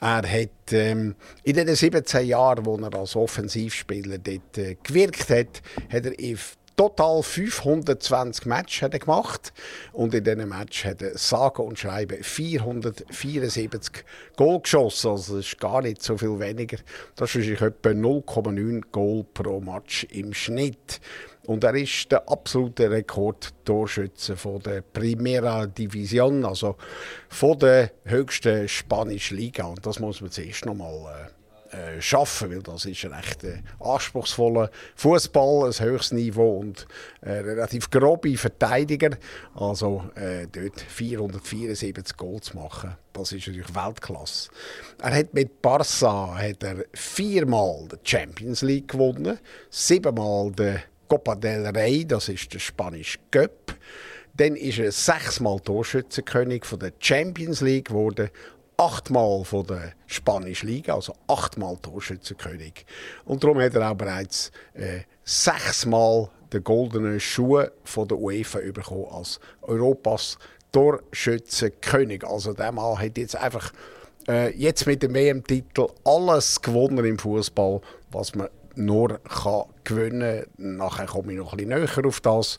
Er 0.00 0.22
hat 0.22 0.72
ähm, 0.72 1.14
in 1.42 1.56
den 1.56 1.74
17 1.74 2.26
Jahren, 2.26 2.64
wo 2.64 2.78
er 2.78 2.94
als 2.94 3.14
Offensivspieler 3.14 4.16
dort 4.18 4.56
äh, 4.56 4.76
gewirkt 4.82 5.28
hat, 5.28 5.60
hat 5.92 6.06
er 6.06 6.18
in 6.18 6.38
Total 6.80 7.22
520 7.22 8.46
Matches 8.46 8.80
hat 8.80 8.94
er 8.94 9.00
gemacht 9.00 9.52
und 9.92 10.14
in 10.14 10.24
diesen 10.24 10.48
Match 10.48 10.86
hat 10.86 11.02
er 11.02 11.18
sage 11.18 11.60
und 11.60 11.78
schreibe 11.78 12.16
474 12.22 14.02
Goal 14.34 14.60
geschossen. 14.60 15.10
Also 15.10 15.36
das 15.36 15.44
ist 15.44 15.60
gar 15.60 15.82
nicht 15.82 16.02
so 16.02 16.16
viel 16.16 16.38
weniger. 16.38 16.78
Das 17.16 17.34
ist 17.34 17.60
etwa 17.60 17.90
0,9 17.90 18.84
Goal 18.92 19.26
pro 19.34 19.60
Match 19.60 20.04
im 20.04 20.32
Schnitt. 20.32 21.02
Und 21.44 21.64
er 21.64 21.74
ist 21.74 22.10
der 22.12 22.26
absolute 22.30 22.90
Rekordtorschütze 22.90 24.36
von 24.36 24.60
der 24.60 24.80
Primera 24.80 25.66
Division, 25.66 26.46
also 26.46 26.76
von 27.28 27.58
der 27.58 27.90
höchsten 28.04 28.66
spanischen 28.68 29.36
Liga. 29.36 29.64
Und 29.64 29.84
das 29.84 29.98
muss 29.98 30.22
man 30.22 30.30
zuerst 30.30 30.64
noch 30.64 30.76
mal 30.76 31.26
äh, 31.26 31.39
äh, 31.72 32.00
schaffen, 32.00 32.50
weil 32.50 32.62
das 32.62 32.84
ist 32.84 33.04
ein 33.04 33.12
recht 33.12 33.44
äh, 33.44 33.62
anspruchsvoller 33.78 34.70
Fußball, 34.96 35.66
ein 35.66 35.80
höchstes 35.80 36.12
Niveau 36.12 36.58
und 36.58 36.86
äh, 37.20 37.30
relativ 37.30 37.90
grobe 37.90 38.36
Verteidiger. 38.36 39.10
Also 39.54 40.04
äh, 40.16 40.46
dort 40.50 40.80
474 40.80 42.16
Goal 42.16 42.40
zu 42.40 42.56
machen, 42.56 42.96
das 43.12 43.32
ist 43.32 43.46
natürlich 43.46 43.74
Weltklasse. 43.74 44.50
Er 45.00 45.14
hat 45.14 45.32
mit 45.32 45.62
Barça 45.62 46.34
hat 46.36 46.62
er 46.62 46.84
viermal 46.92 47.86
die 47.92 47.96
Champions 48.02 48.62
League 48.62 48.88
gewonnen, 48.88 49.38
siebenmal 49.70 50.50
die 50.52 50.76
Copa 51.08 51.34
del 51.34 51.66
Rey, 51.66 52.06
das 52.06 52.28
ist 52.28 52.52
der 52.52 52.58
spanische 52.58 53.18
Cup. 53.30 53.76
Dann 54.34 54.56
ist 54.56 54.78
er 54.78 54.92
sechsmal 54.92 55.60
Torschützenkönig 55.60 56.64
von 56.64 56.78
der 56.78 56.92
Champions 56.98 57.60
League 57.60 57.88
geworden 57.88 58.30
achtmal 58.80 59.44
von 59.44 59.66
der 59.66 59.92
Spanischen 60.06 60.68
Liga, 60.68 60.94
also 60.94 61.14
achtmal 61.26 61.76
Torschützenkönig. 61.76 62.86
Und 63.26 63.44
darum 63.44 63.60
hat 63.60 63.74
er 63.74 63.90
auch 63.90 63.94
bereits 63.94 64.50
äh, 64.72 65.00
sechsmal 65.22 66.30
den 66.50 66.64
goldenen 66.64 67.20
Schuh 67.20 67.62
von 67.84 68.08
der 68.08 68.18
UEFA 68.18 68.60
bekommen 68.72 69.06
als 69.12 69.38
Europas 69.60 70.38
Torschützenkönig. 70.72 72.26
Also 72.26 72.54
der 72.54 72.72
Mann 72.72 72.98
hat 72.98 73.18
jetzt 73.18 73.36
einfach 73.36 73.70
äh, 74.26 74.50
jetzt 74.56 74.86
mit 74.86 75.02
dem 75.02 75.12
WM-Titel 75.12 75.88
alles 76.04 76.62
gewonnen 76.62 77.04
im 77.04 77.18
Fußball, 77.18 77.82
was 78.10 78.34
man 78.34 78.48
nur 78.76 79.18
kann 79.18 79.64
gewinnen 79.84 80.46
kann. 80.56 80.76
Nachher 80.78 81.06
komme 81.06 81.32
ich 81.32 81.38
noch 81.38 81.52
ein 81.52 81.58
bisschen 81.58 81.68
näher 81.68 82.06
auf 82.06 82.20
das. 82.22 82.58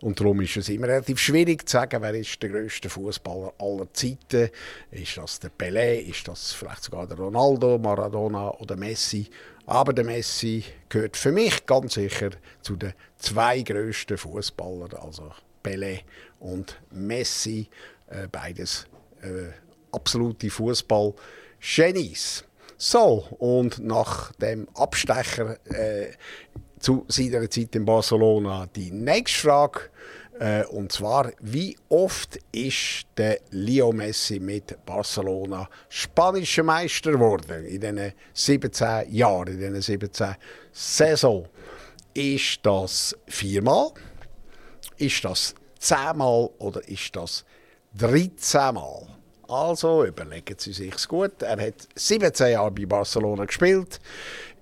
Und 0.00 0.20
darum 0.20 0.40
ist 0.40 0.56
es 0.56 0.68
immer 0.68 0.88
relativ 0.88 1.18
schwierig 1.18 1.68
zu 1.68 1.72
sagen, 1.72 2.02
wer 2.02 2.14
ist 2.14 2.40
der 2.42 2.50
grösste 2.50 2.88
Fußballer 2.88 3.52
aller 3.58 3.92
Zeiten. 3.92 4.50
Ist 4.90 5.16
das 5.16 5.40
der 5.40 5.50
Pelé, 5.50 6.00
ist 6.00 6.28
das 6.28 6.52
vielleicht 6.52 6.84
sogar 6.84 7.06
der 7.06 7.16
Ronaldo, 7.16 7.78
Maradona 7.78 8.50
oder 8.58 8.76
Messi. 8.76 9.28
Aber 9.66 9.92
der 9.92 10.04
Messi 10.04 10.64
gehört 10.88 11.16
für 11.16 11.32
mich 11.32 11.66
ganz 11.66 11.94
sicher 11.94 12.30
zu 12.62 12.76
den 12.76 12.94
zwei 13.18 13.62
grössten 13.62 14.16
Fußballern, 14.16 14.94
also 14.94 15.32
Pelé 15.62 16.00
und 16.40 16.80
Messi. 16.90 17.68
Äh, 18.06 18.28
beides 18.28 18.86
äh, 19.22 19.52
absolute 19.92 20.48
Fußball-Genies. 20.50 22.44
So, 22.80 23.26
und 23.38 23.80
nach 23.80 24.32
dem 24.34 24.68
Abstecher 24.74 25.58
äh, 25.64 26.12
zu 26.80 27.04
seiner 27.08 27.48
Zeit 27.50 27.74
in 27.74 27.84
Barcelona 27.84 28.66
die 28.74 28.90
nächste 28.90 29.40
Frage. 29.40 29.80
Äh, 30.38 30.64
und 30.66 30.92
zwar, 30.92 31.32
wie 31.40 31.76
oft 31.88 32.38
ist 32.52 33.06
der 33.16 33.40
Leo 33.50 33.92
Messi 33.92 34.38
mit 34.38 34.84
Barcelona 34.86 35.68
spanischer 35.88 36.62
Meister 36.62 37.12
geworden 37.12 37.64
in 37.64 37.80
diesen 37.80 38.12
17 38.34 39.12
Jahren, 39.12 39.48
in 39.48 39.58
diesen 39.58 39.82
17 39.82 40.36
Saison? 40.72 41.48
Ist 42.14 42.60
das 42.62 43.16
viermal? 43.26 43.90
Ist 44.96 45.24
das 45.24 45.54
zehnmal 45.78 46.50
oder 46.58 46.86
ist 46.88 47.14
das 47.16 47.44
13 47.96 48.74
Mal? 48.74 49.06
Also 49.48 50.04
überlegen 50.04 50.56
Sie 50.58 50.74
sich's 50.74 51.08
gut. 51.08 51.42
Er 51.42 51.58
hat 51.58 51.88
17 51.94 52.52
Jahre 52.52 52.70
bei 52.70 52.84
Barcelona 52.84 53.46
gespielt. 53.46 53.98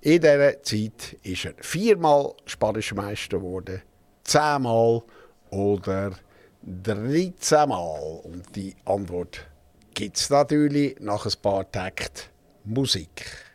In 0.07 0.21
dieser 0.21 0.62
Zeit 0.62 1.16
ist 1.25 1.47
er 1.47 1.55
viermal 1.59 2.33
spanischer 2.45 2.95
Meister 2.95 3.38
geworden, 3.38 3.83
zehnmal 4.23 5.03
oder 5.51 6.12
13 6.62 7.69
Mal. 7.69 8.21
Und 8.23 8.55
die 8.55 8.77
Antwort 8.85 9.45
gibt 9.95 10.16
es 10.16 10.31
natürlich 10.31 10.95
nach 11.01 11.27
ein 11.27 11.33
paar 11.42 11.69
Takten 11.73 12.23
Musik. 12.62 13.46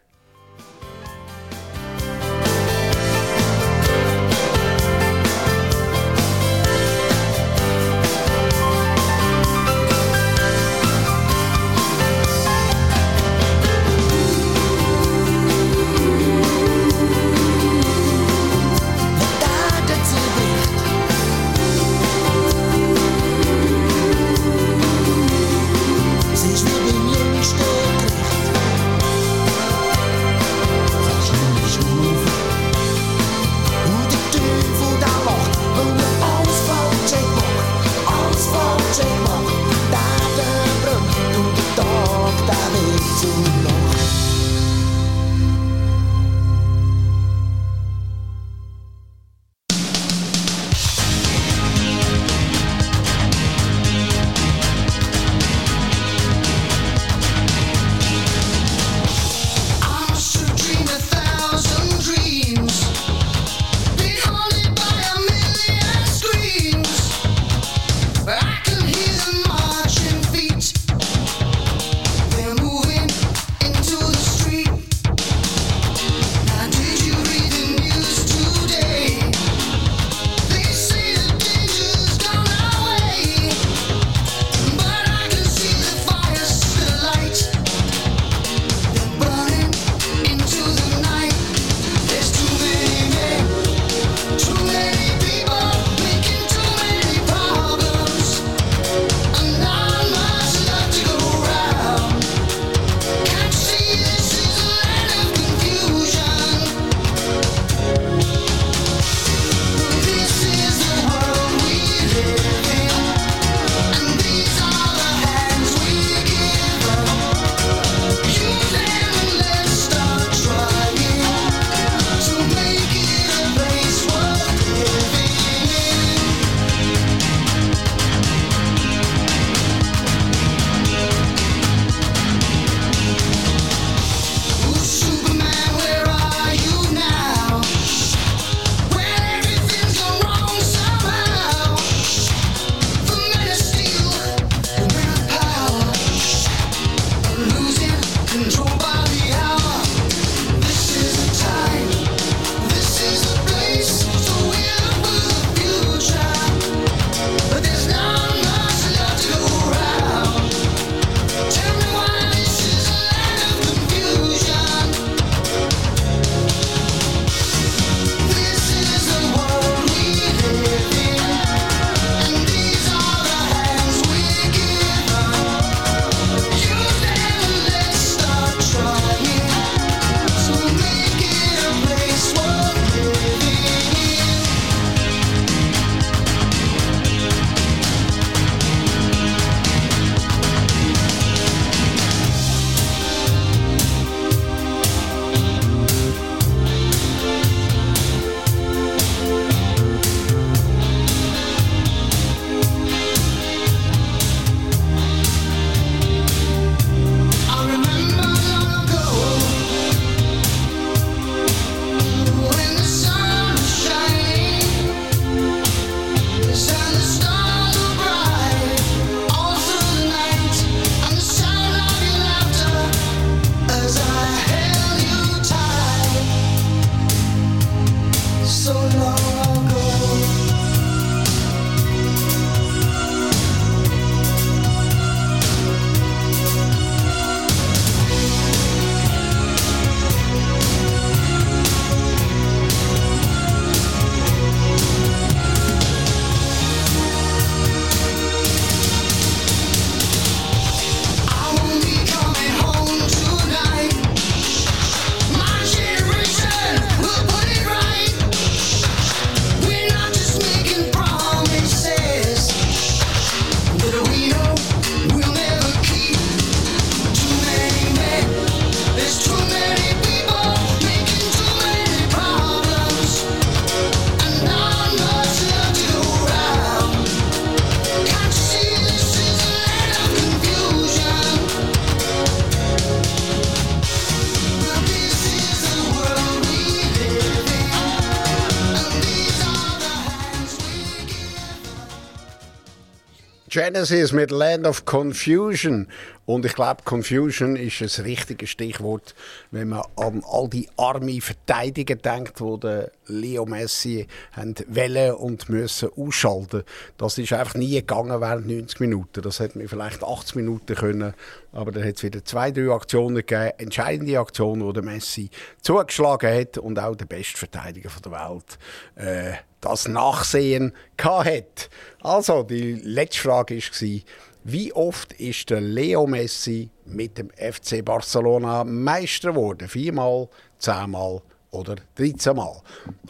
Genesis 293.81 294.11
mit 294.11 294.29
Land 294.29 294.67
of 294.67 294.85
Confusion. 294.85 295.87
Und 296.27 296.45
ich 296.45 296.53
glaube, 296.53 296.83
Confusion 296.85 297.55
ist 297.55 297.81
ein 297.81 298.03
richtiges 298.03 298.51
Stichwort, 298.51 299.15
wenn 299.49 299.69
man 299.69 299.81
an 299.95 300.23
all 300.23 300.47
die 300.49 300.69
arme 300.77 301.19
Verteidiger 301.19 301.95
denkt, 301.95 302.39
die 302.39 302.83
Leo 303.07 303.47
Messi 303.47 304.05
wollen 304.35 305.15
und 305.15 305.49
müssen 305.49 305.89
ausschalten. 305.97 306.61
Das 306.99 307.17
ist 307.17 307.33
einfach 307.33 307.55
nie 307.55 307.71
gegangen 307.71 308.21
während 308.21 308.45
90 308.45 308.81
Minuten. 308.81 309.23
Das 309.23 309.39
hätte 309.39 309.57
man 309.57 309.67
vielleicht 309.67 310.03
80 310.03 310.35
Minuten 310.35 310.75
können. 310.75 311.15
Aber 311.51 311.71
dann 311.71 311.83
hat 311.83 311.95
es 311.95 312.03
wieder 312.03 312.23
zwei, 312.23 312.51
drei 312.51 312.71
Aktionen 312.71 313.15
gegeben. 313.15 313.53
Entscheidende 313.57 314.19
Aktionen, 314.19 314.63
wo 314.63 314.71
der 314.73 314.83
Messi 314.83 315.31
zugeschlagen 315.59 316.31
hat 316.31 316.59
und 316.59 316.77
auch 316.77 316.95
der 316.95 317.05
beste 317.05 317.39
Verteidiger 317.39 317.89
der 318.03 318.11
Welt 318.11 318.59
äh, 318.95 319.37
das 319.61 319.87
Nachsehen 319.87 320.73
hat. 321.01 321.69
Also, 322.01 322.43
die 322.43 322.73
letzte 322.73 323.21
Frage 323.21 323.57
war, 323.57 323.99
wie 324.43 324.73
oft 324.73 325.13
ist 325.13 325.51
der 325.51 325.61
Leo 325.61 326.07
Messi 326.07 326.71
mit 326.85 327.17
dem 327.17 327.29
FC 327.29 327.85
Barcelona 327.85 328.63
Meister 328.63 329.31
geworden? 329.31 329.67
Viermal, 329.67 330.27
zehnmal 330.57 331.21
oder 331.51 331.75
13 331.95 332.35
Mal? 332.35 332.61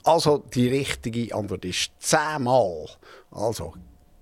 Also, 0.04 0.40
die 0.54 0.68
richtige 0.68 1.34
Antwort 1.34 1.64
ist 1.64 1.92
zehnmal. 2.00 2.86
Also, 3.32 3.74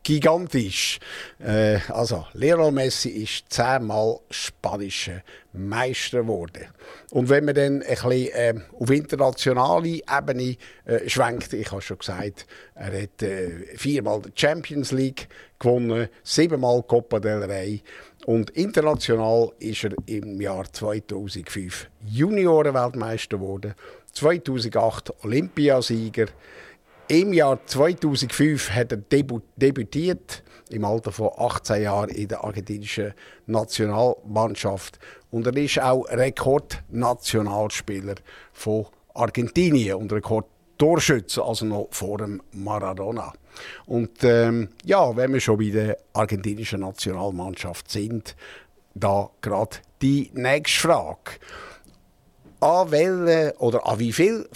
gigantisch. 0.09 0.99
Äh, 1.37 1.77
also, 1.89 2.25
Lionel 2.33 2.71
Messi 2.71 3.09
ist 3.09 3.45
zehnmal 3.49 4.19
spanischer 4.31 5.21
Meister 5.53 6.21
geworden. 6.21 6.65
Und 7.11 7.29
wenn 7.29 7.45
man 7.45 7.53
dann 7.53 7.83
ein 7.83 7.87
bisschen 7.87 8.29
ähm, 8.33 8.63
auf 8.79 8.89
internationale 8.89 9.99
Ebene 9.99 10.57
äh, 10.85 11.07
schwenkt, 11.07 11.53
ich 11.53 11.71
habe 11.71 11.83
schon 11.83 11.99
gesagt, 11.99 12.47
er 12.73 13.03
hat 13.03 13.21
äh, 13.21 13.67
viermal 13.75 14.23
die 14.23 14.31
Champions 14.33 14.91
League 14.91 15.27
gewonnen, 15.59 16.09
siebenmal 16.23 16.81
Copa 16.81 17.19
del 17.19 17.43
Rey 17.43 17.83
und 18.25 18.49
international 18.51 19.51
ist 19.59 19.83
er 19.83 19.91
im 20.07 20.41
Jahr 20.41 20.71
2005 20.73 21.87
Juniorenweltmeister 22.07 23.37
geworden, 23.37 23.75
2008 24.13 25.23
Olympiasieger, 25.23 26.25
im 27.09 27.33
Jahr 27.33 27.59
2005 27.65 28.71
hat 28.71 28.91
er 28.91 28.97
debütiert, 28.97 30.43
im 30.69 30.85
Alter 30.85 31.11
von 31.11 31.31
18 31.37 31.81
Jahren 31.81 32.09
in 32.09 32.27
der 32.27 32.43
argentinischen 32.43 33.13
Nationalmannschaft. 33.47 34.99
Und 35.31 35.47
er 35.47 35.57
ist 35.57 35.81
auch 35.81 36.05
Rekordnationalspieler 36.09 38.15
von 38.53 38.85
Argentinien 39.15 39.95
und 39.95 40.13
Rekordtorschütze, 40.13 41.43
also 41.43 41.65
noch 41.65 41.87
vor 41.91 42.19
dem 42.19 42.43
Maradona. 42.51 43.33
Und 43.87 44.23
ähm, 44.23 44.69
ja, 44.85 45.15
wenn 45.15 45.33
wir 45.33 45.39
schon 45.39 45.57
bei 45.57 45.71
der 45.71 45.97
argentinischen 46.13 46.81
Nationalmannschaft 46.81 47.89
sind, 47.89 48.35
da 48.93 49.31
gerade 49.41 49.77
die 50.01 50.29
nächste 50.33 50.81
Frage. 50.81 51.31
An 52.59 52.91
welchen 52.91 53.57
oder 53.57 53.87
an 53.87 53.99
wie 53.99 54.13
viel 54.13 54.47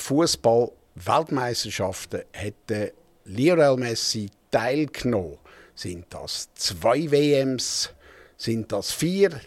Fußball-Weltmeisterschaften 0.96 2.24
hätte 2.32 2.94
Lionel 3.26 3.78
Messi 3.78 4.30
teilgenommen? 4.52 5.38
Sind 5.76 6.06
das 6.10 6.50
zwei 6.54 7.10
WMs? 7.10 7.90
Sind 8.38 8.72
das 8.72 8.92
vier 8.92 9.40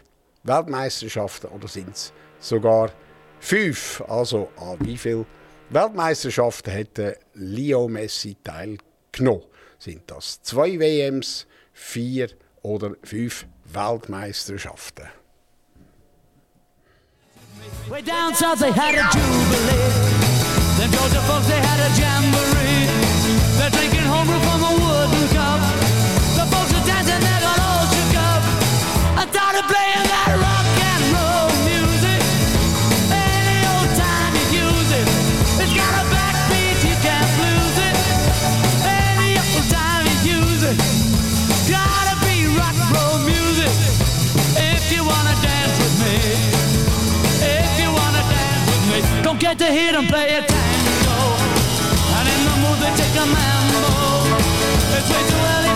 Weltmeisterschaften 0.42 1.48
oder 1.48 1.68
sind 1.68 1.94
es 1.94 2.12
sogar 2.40 2.90
fünf? 3.40 4.02
Also 4.08 4.50
an 4.56 4.76
wie 4.80 4.96
viel 4.96 5.24
Weltmeisterschaften 5.70 6.70
hätte 6.72 7.18
Leo 7.34 7.88
Messi 7.88 8.36
teilgenommen? 8.42 9.44
Sind 9.78 10.02
das 10.06 10.40
zwei 10.42 10.78
WMs, 10.78 11.46
vier 11.72 12.30
oder 12.62 12.94
fünf 13.02 13.46
Weltmeisterschaften? 13.64 15.06
Way 17.88 18.02
down 18.02 18.34
south 18.34 18.58
they 18.58 18.72
had 18.72 18.94
a 18.96 19.08
jubilee. 19.12 20.25
Them 20.86 21.00
Georgia 21.00 21.20
folks 21.22 21.48
they 21.48 21.58
had 21.58 21.80
a 21.80 21.90
jamboree. 21.98 22.86
They're 23.58 23.70
drinking 23.70 24.06
homebrew 24.06 24.38
from 24.38 24.62
a 24.62 24.72
wooden 24.72 25.28
cup. 25.34 25.85
hit 49.76 49.94
and 49.94 50.08
play 50.08 50.28
a 50.38 50.40
tango. 50.40 51.18
And 52.16 52.26
in 52.34 52.40
the 52.48 52.56
mood 52.62 52.78
they 52.80 52.92
take 52.96 53.16
a 53.24 53.26
mambo. 53.34 53.94
It's 54.96 55.08
way 55.12 55.22
too 55.30 55.40
early. 55.52 55.75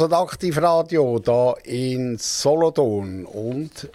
Hören 0.00 0.12
Aktivradio 0.12 1.20
da 1.20 1.54
in 1.62 2.18
Solothurn 2.18 3.24
und 3.26 3.88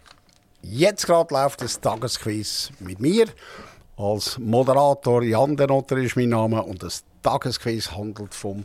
jetzt 0.62 1.06
gerade 1.06 1.34
läuft 1.34 1.62
das 1.62 1.82
Tagesquiz 1.82 2.72
mit 2.80 3.02
mir. 3.02 3.26
Als 3.98 4.38
Moderator 4.40 5.24
Jan 5.24 5.58
Denotter 5.58 5.98
ist 5.98 6.16
mein 6.16 6.30
Name 6.30 6.64
und 6.64 6.84
das 6.84 7.04
Tagesquiz 7.22 7.92
handelt 7.92 8.34
vom 8.34 8.64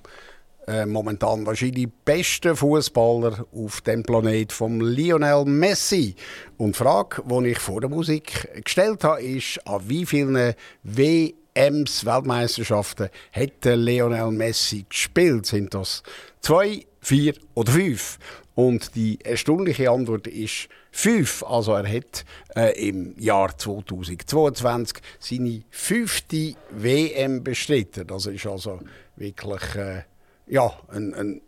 äh, 0.69 0.87
momentan 0.87 1.45
wahrscheinlich 1.45 1.89
besten 2.05 2.55
Fußballer 2.55 3.45
auf 3.53 3.81
dem 3.81 4.05
Planet, 4.05 4.53
vom 4.53 4.81
Lionel 4.81 5.45
Messi. 5.45 6.15
Und 6.57 6.77
die 6.77 6.79
Frage, 6.79 7.23
die 7.25 7.49
ich 7.49 7.59
vor 7.59 7.81
der 7.81 7.91
Musik 7.91 8.49
gestellt 8.65 9.03
habe, 9.03 9.23
ist, 9.23 9.59
an 9.67 9.83
wie 9.89 10.07
vielen 10.07 10.55
WMs, 10.85 12.05
Weltmeisterschaften, 12.05 13.09
hat 13.33 13.65
der 13.65 13.77
Lionel 13.77 14.31
Messi 14.31 14.87
gespielt? 14.89 15.47
Sind 15.47 15.75
das 15.75 16.05
zwei, 16.41 16.87
vier 17.05 17.35
oder 17.55 17.73
fünf? 17.73 18.19
Und 18.55 18.95
die 18.95 19.19
erstaunliche 19.25 19.91
Antwort 19.91 20.27
ist 20.27 20.69
fünf. 20.93 21.43
Also 21.43 21.73
er 21.73 21.89
hat 21.89 22.25
äh, 22.57 22.89
im 22.89 23.19
Jahr 23.19 23.57
2022 23.57 24.99
seine 25.19 25.63
fünfte 25.71 26.55
WM 26.71 27.43
bestritten. 27.43 28.07
Das 28.07 28.27
ist 28.27 28.47
also 28.47 28.81
wirklich 29.17 29.75
äh, 29.75 30.03
ja, 30.47 30.73
ein, 30.89 31.15
ein 31.15 31.41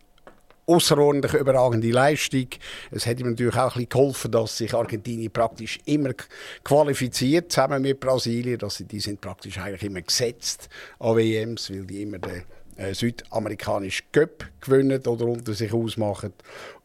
außerordentlich 0.66 1.34
überragende 1.34 1.90
Leistung. 1.90 2.48
Es 2.90 3.07
hat 3.07 3.20
ihm 3.20 3.30
natürlich 3.30 3.54
auch 3.54 3.62
ein 3.62 3.68
bisschen 3.68 3.88
geholfen, 3.88 4.32
dass 4.32 4.59
sich 4.59 4.74
Argentinien 4.74 5.30
praktisch 5.30 5.78
immer 5.84 6.11
qualifiziert, 6.64 7.52
zusammen 7.52 7.82
mit 7.82 8.00
Brasilien. 8.00 8.59
Dass 8.59 8.76
sie, 8.76 8.84
die 8.84 9.00
sind 9.00 9.20
praktisch 9.20 9.59
eigentlich 9.59 9.84
immer 9.84 10.02
gesetzt 10.02 10.68
an 10.98 11.16
WMs, 11.16 11.70
weil 11.70 11.84
die 11.86 12.02
immer 12.02 12.18
den 12.18 12.42
äh, 12.76 12.94
südamerikanischen 12.94 14.06
Cup 14.12 14.44
gewinnen 14.60 15.04
oder 15.06 15.26
unter 15.26 15.54
sich 15.54 15.72
ausmachen. 15.72 16.32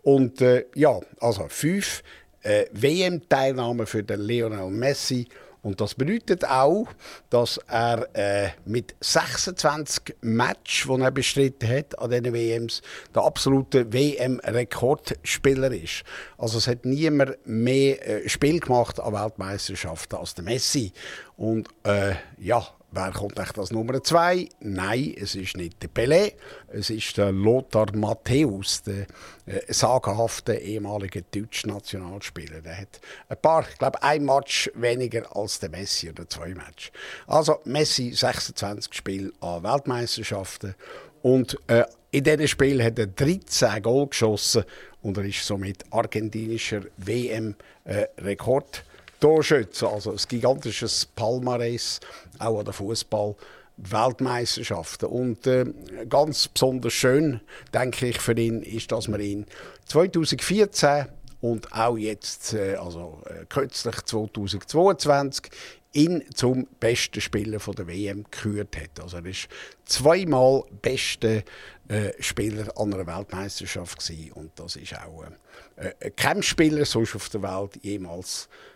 Und 0.04 0.42
äh, 0.42 0.66
ja, 0.76 1.00
also 1.20 1.46
fünf 1.50 2.04
äh, 2.42 2.66
WM-Teilnahmen 2.72 3.86
für 3.86 4.04
den 4.04 4.22
Lionel 4.22 4.70
Messi. 4.70 5.28
Und 5.64 5.80
das 5.80 5.94
bedeutet 5.94 6.44
auch, 6.44 6.88
dass 7.30 7.60
er 7.68 8.10
äh, 8.14 8.50
mit 8.66 8.96
26 9.00 10.16
Matches, 10.22 10.88
die 10.88 11.02
er 11.02 11.12
bestritten 11.12 11.70
hat 11.70 12.00
an 12.00 12.10
diesen 12.10 12.34
WMs, 12.34 12.82
der 13.14 13.22
absolute 13.22 13.94
WM-Rekordspieler 13.94 15.72
ist. 15.72 16.04
Also 16.40 16.58
es 16.58 16.66
hat 16.66 16.86
niemand 16.86 17.38
mehr 17.46 18.26
äh, 18.26 18.28
Spiel 18.28 18.60
gemacht 18.60 19.00
an 19.00 19.14
Weltmeisterschaften 19.14 20.16
als 20.16 20.34
der 20.34 20.46
Messi. 20.46 20.94
Und 21.38 21.70
äh, 21.84 22.16
ja, 22.40 22.68
Wer 22.94 23.12
kommt 23.12 23.40
echt 23.40 23.58
als 23.58 23.72
Nummer 23.72 24.04
zwei? 24.04 24.50
Nein, 24.60 25.16
es 25.18 25.36
ist 25.36 25.56
nicht 25.56 25.82
der 25.82 25.90
Pelé, 25.90 26.34
es 26.68 26.90
ist 26.90 27.18
der 27.18 27.32
Lothar 27.32 27.88
Matthäus, 27.96 28.84
der 28.84 29.08
äh, 29.46 29.62
sagenhafte 29.72 30.56
ehemalige 30.56 31.22
deutsche 31.22 31.70
Nationalspieler. 31.70 32.60
Der 32.60 32.78
hat 32.78 33.00
ein 33.30 33.38
paar, 33.42 33.66
ich 33.70 33.78
glaube, 33.78 34.04
ein 34.04 34.26
Match 34.26 34.70
weniger 34.76 35.34
als 35.34 35.60
der 35.62 35.70
Messi 35.70 36.10
oder 36.10 36.28
zwei 36.28 36.54
Match. 36.54 36.92
Also 37.28 37.62
Messi 37.64 38.12
26 38.12 38.94
Spiele 38.94 39.32
an 39.40 39.64
Weltmeisterschaften 39.64 40.76
und 41.22 41.58
äh, 41.68 41.86
in 42.12 42.26
diesen 42.26 42.48
Spielen 42.50 42.86
hat 42.86 43.00
er 43.00 43.08
13 43.08 43.82
Goal 43.82 44.08
geschossen 44.08 44.66
und 45.02 45.18
er 45.18 45.24
ist 45.24 45.46
somit 45.46 45.86
argentinischer 45.92 46.82
WM-Rekord. 46.98 48.84
Torschütze, 49.22 49.88
also 49.88 50.12
ein 50.12 50.20
gigantisches 50.28 51.06
Palmares, 51.06 52.02
auch 52.40 52.60
an 52.60 52.66
der 52.66 52.74
Fußball. 52.74 53.36
Weltmeisterschaften. 53.78 55.08
Und 55.08 55.48
äh, 55.48 55.66
ganz 56.08 56.48
besonders 56.48 56.94
schön, 56.94 57.42
denke 57.74 58.08
ich, 58.08 58.20
für 58.20 58.38
ihn 58.38 58.62
ist, 58.62 58.92
dass 58.92 59.08
man 59.08 59.22
ihn 59.22 59.46
2014 59.86 61.06
und 61.40 61.72
auch 61.74 61.98
jetzt, 61.98 62.54
äh, 62.54 62.76
also 62.76 63.24
äh, 63.26 63.46
kürzlich 63.46 63.96
2022, 63.96 65.52
ihn 65.94 66.24
zum 66.34 66.68
besten 66.80 67.20
Spieler 67.20 67.58
der 67.60 67.88
WM 67.88 68.24
gekürt 68.24 68.78
hat. 68.78 69.02
Also 69.02 69.18
er 69.18 69.26
ist 69.26 69.48
zweimal 69.86 70.64
bester 70.82 71.42
äh, 71.88 72.12
Spieler 72.20 72.72
an 72.78 72.94
einer 72.94 73.08
Weltmeisterschaft 73.08 74.00
gewesen. 74.00 74.32
und 74.34 74.52
das 74.58 74.76
ist 74.78 74.94
auch 74.96 75.26
äh, 75.76 75.92
äh, 76.00 76.12
kein 76.12 76.44
Spieler 76.44 76.86
sonst 76.86 77.16
auf 77.16 77.28
der 77.30 77.42
Welt 77.42 77.78
jemals 77.82 78.48
äh, 78.48 78.71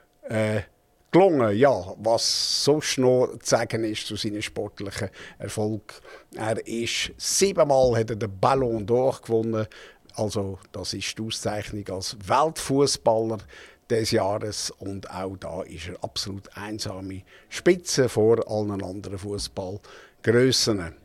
gelungen. 1.16 1.58
Ja, 1.58 1.94
was 1.98 2.64
sonst 2.64 2.98
noch 2.98 3.28
zu 3.40 3.50
sagen 3.50 3.84
ist 3.84 4.08
zu 4.08 4.16
seinem 4.16 4.42
sportlichen 4.42 5.10
Erfolg. 5.38 6.02
Er 6.36 6.66
ist 6.68 7.12
siebenmal 7.18 7.98
hat 7.98 8.10
er 8.10 8.16
den 8.18 8.40
Ballon 8.40 8.86
d'Or 8.86 9.22
gewonnen. 9.22 9.68
Also 10.16 10.60
das 10.72 10.94
ist 10.94 11.18
die 11.18 11.24
Auszeichnung 11.24 11.88
als 11.90 12.18
Weltfußballer 12.28 13.38
des 13.90 14.12
Jahres 14.12 14.72
und 14.72 15.10
auch 15.12 15.38
da 15.38 15.62
ist 15.62 15.90
er 15.90 16.04
absolut 16.04 16.50
einsame 16.58 17.24
Spitze 17.50 18.10
vor 18.10 18.50
allen 18.50 18.82
anderen 18.82 19.18
Fußballgrössen. 19.18 21.05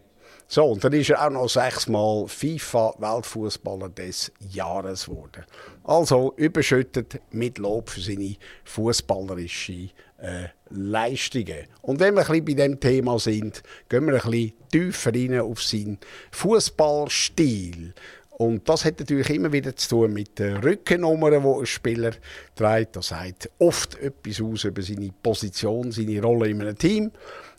So, 0.53 0.64
und 0.64 0.82
dann 0.82 0.92
ist 0.94 1.09
er 1.11 1.24
auch 1.24 1.30
noch 1.30 1.48
sechsmal 1.48 2.26
FIFA-Weltfußballer 2.26 3.88
des 3.90 4.32
Jahres 4.51 5.07
geworden. 5.07 5.44
Also 5.84 6.34
überschüttet 6.36 7.20
mit 7.30 7.59
Lob 7.59 7.88
für 7.88 8.01
seine 8.01 8.34
fußballerische 8.64 9.90
äh, 10.18 10.48
Leistungen. 10.70 11.68
Und 11.82 12.01
wenn 12.01 12.14
wir 12.14 12.28
ein 12.28 12.44
bisschen 12.44 12.44
bei 12.44 12.55
dem 12.55 12.80
Thema 12.80 13.20
sind, 13.20 13.62
gehen 13.88 14.07
wir 14.07 14.14
ein 14.14 14.28
bisschen 14.28 14.53
tiefer 14.72 15.14
rein 15.14 15.38
auf 15.38 15.62
seinen 15.62 15.98
Fußballstil. 16.32 17.94
Und 18.30 18.68
das 18.68 18.84
hat 18.84 18.98
natürlich 18.98 19.30
immer 19.30 19.53
wieder 19.53 19.76
zu 19.76 19.90
tun 19.90 20.14
mit 20.14 20.36
den 20.40 20.57
Rückennummern, 20.57 21.42
die 21.44 21.61
ein 21.61 21.66
Spieler 21.66 22.12
trägt. 22.57 22.96
Das 22.96 23.09
sagt 23.09 23.51
oft 23.61 24.01
etwas 24.01 24.40
aus 24.40 24.64
über 24.64 24.82
seine 24.82 25.11
Position, 25.22 25.92
seine 25.92 26.20
Rolle 26.20 26.48
in 26.48 26.61
einem 26.61 26.76
Team. 26.76 27.12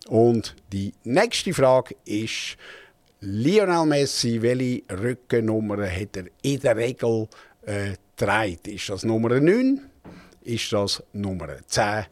Und 0.08 0.56
die 0.72 0.94
nächste 1.04 1.54
Frage 1.54 1.96
ist, 2.06 2.58
Lionel 3.22 3.86
Messi, 3.86 4.42
welche 4.42 4.82
Rückennummer 4.92 5.88
hat 5.90 6.18
er 6.18 6.26
in 6.42 6.60
der 6.60 6.76
Regel 6.76 7.28
äh? 7.66 7.94
Ist 8.68 8.90
das 8.90 9.04
Nummer 9.04 9.40
9? 9.40 9.82
Ist 10.42 10.72
das 10.74 11.04
Nummer 11.14 11.48
10? 11.66 12.06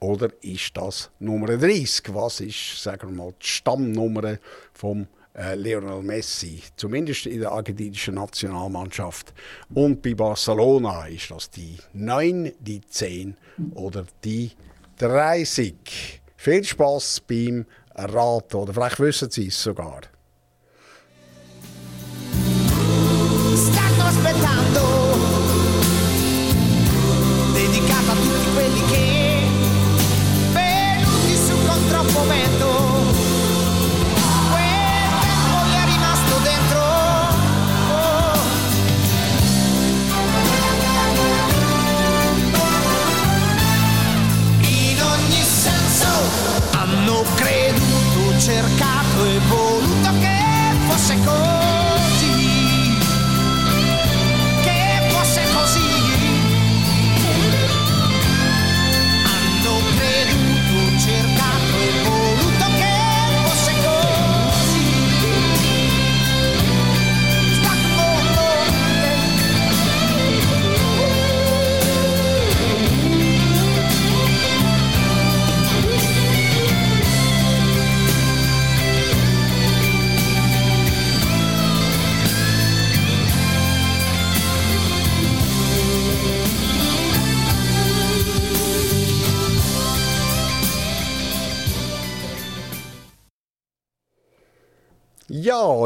Oder 0.00 0.30
ist 0.42 0.76
das 0.76 1.10
Nummer 1.18 1.46
30? 1.46 2.14
Was 2.14 2.40
ist, 2.40 2.82
sagen 2.82 3.08
wir 3.08 3.24
mal, 3.24 3.34
die 3.40 3.46
Stammnummer 3.46 4.38
vom 4.74 5.06
äh, 5.34 5.54
Lionel 5.54 6.02
Messi? 6.02 6.62
Zumindest 6.76 7.26
in 7.26 7.40
der 7.40 7.52
argentinischen 7.52 8.16
Nationalmannschaft. 8.16 9.32
Und 9.72 10.02
bei 10.02 10.14
Barcelona 10.14 11.06
ist 11.06 11.30
das 11.30 11.48
die 11.48 11.78
9, 11.94 12.52
die 12.60 12.82
10 12.82 13.36
oder 13.74 14.04
die 14.24 14.50
30. 14.98 16.20
Viel 16.36 16.64
Spaß 16.64 17.22
beim 17.26 17.66
Raten. 17.94 18.56
Oder 18.56 18.74
vielleicht 18.74 19.00
wissen 19.00 19.30
Sie 19.30 19.48
es 19.48 19.62
sogar. 19.62 20.02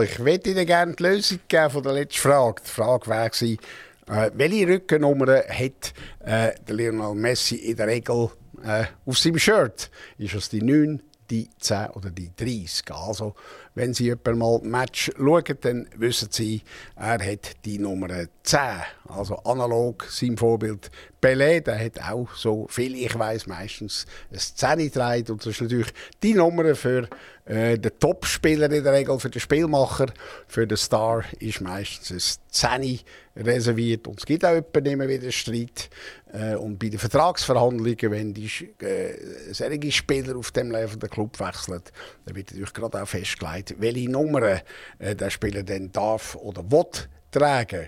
Ich 0.03 0.19
möchte 0.19 0.51
Ihnen 0.51 0.67
gerne 0.67 0.95
die 0.95 1.03
Lösung 1.03 1.41
geben 1.49 1.71
von 1.71 1.83
der 1.83 1.93
letzten 1.93 2.21
Frage. 2.21 2.63
Die 2.65 2.71
Frage 2.71 3.07
war, 3.09 3.27
äh, 3.27 4.31
welche 4.35 4.69
Rückennummer 4.69 5.43
hat 5.49 5.93
äh, 6.25 6.53
Lionel 6.73 7.15
Messi 7.15 7.57
in 7.57 7.77
der 7.77 7.87
Regel 7.87 8.31
äh, 8.65 8.85
auf 9.05 9.19
seinem 9.19 9.39
Shirt? 9.39 9.91
Ist 10.17 10.35
es 10.35 10.49
die 10.49 10.63
9, 10.63 11.03
die 11.29 11.51
10 11.59 11.91
oder 11.91 12.11
die 12.11 12.31
30? 12.35 12.91
Also, 12.93 13.35
wenn 13.75 13.93
Sie 13.93 14.05
jemand 14.05 14.39
mal 14.39 14.61
Match 14.63 15.11
schauen, 15.17 15.59
dann 15.61 15.89
wissen 15.97 16.29
Sie, 16.31 16.63
er 16.97 17.25
hat 17.25 17.65
die 17.65 17.79
Nummer 17.79 18.09
10. 18.51 18.59
Also 19.07 19.37
analog 19.45 20.05
seinem 20.11 20.37
Vorbild 20.37 20.91
Pelé, 21.23 21.61
der 21.61 21.79
hat 21.79 22.01
auch 22.03 22.35
so 22.35 22.67
viel 22.69 22.97
ich 22.97 23.17
weiß 23.17 23.47
meistens 23.47 24.07
ein 24.33 24.39
10 24.39 24.79
getragen. 24.79 25.31
Und 25.31 25.47
das 25.47 25.55
ist 25.55 25.61
natürlich 25.61 25.93
die 26.21 26.35
Nummer 26.35 26.75
für 26.75 27.09
äh, 27.45 27.79
den 27.79 27.93
Topspieler 28.01 28.69
in 28.73 28.83
der 28.83 28.93
Regel, 28.93 29.21
für 29.21 29.31
den 29.31 29.39
Spielmacher. 29.39 30.07
Für 30.49 30.67
den 30.67 30.77
Star 30.77 31.23
ist 31.39 31.61
meistens 31.61 32.41
ein 32.51 32.81
10 32.81 33.01
reserviert. 33.37 34.09
Und 34.09 34.19
es 34.19 34.27
gibt 34.27 34.45
auch 34.45 34.61
immer 34.75 35.07
wieder 35.07 35.31
Streit. 35.31 35.89
Äh, 36.33 36.57
und 36.57 36.81
bei 36.81 36.89
den 36.89 36.99
Vertragsverhandlungen, 36.99 38.11
wenn 38.11 38.35
die 38.35 38.51
äh, 38.81 39.15
solche 39.53 39.93
Spieler 39.93 40.37
auf 40.37 40.51
dem 40.51 40.73
Level 40.73 40.99
den 40.99 41.09
Club 41.09 41.39
wechseln, 41.39 41.83
dann 42.25 42.35
wird 42.35 42.51
natürlich 42.51 42.73
gerade 42.73 43.01
auch 43.01 43.07
festgelegt, 43.07 43.77
welche 43.79 44.11
Nummern 44.11 44.61
äh, 44.99 45.15
der 45.15 45.31
Spieler 45.31 45.63
dann 45.63 45.93
darf 45.93 46.35
oder 46.35 46.69
will 46.69 46.87
tragen. 47.31 47.87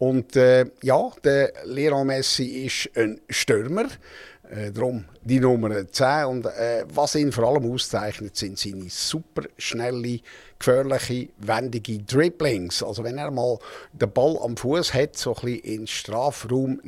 Und 0.00 0.34
äh, 0.34 0.64
ja, 0.82 1.12
der 1.22 1.52
Lionel 1.66 2.06
Messi 2.06 2.64
ist 2.64 2.90
ein 2.96 3.20
Stürmer. 3.28 3.84
Äh, 4.50 4.72
darum 4.72 5.04
die 5.22 5.38
Nummer 5.38 5.70
10. 5.92 6.24
Und 6.24 6.46
äh, 6.46 6.84
was 6.88 7.14
ihn 7.16 7.32
vor 7.32 7.44
allem 7.44 7.70
auszeichnet, 7.70 8.34
sind 8.34 8.58
seine 8.58 8.88
super 8.88 9.42
schnelle, 9.58 10.20
gefährliche, 10.58 11.28
wendige 11.36 11.98
Dribblings. 11.98 12.82
Also 12.82 13.04
wenn 13.04 13.18
er 13.18 13.30
mal 13.30 13.58
den 13.92 14.10
Ball 14.10 14.38
am 14.42 14.56
Fuß 14.56 14.94
hat, 14.94 15.18
so 15.18 15.36
ein 15.36 15.42
bisschen 15.42 15.80
in 15.80 15.86
Strafraum 15.86 16.80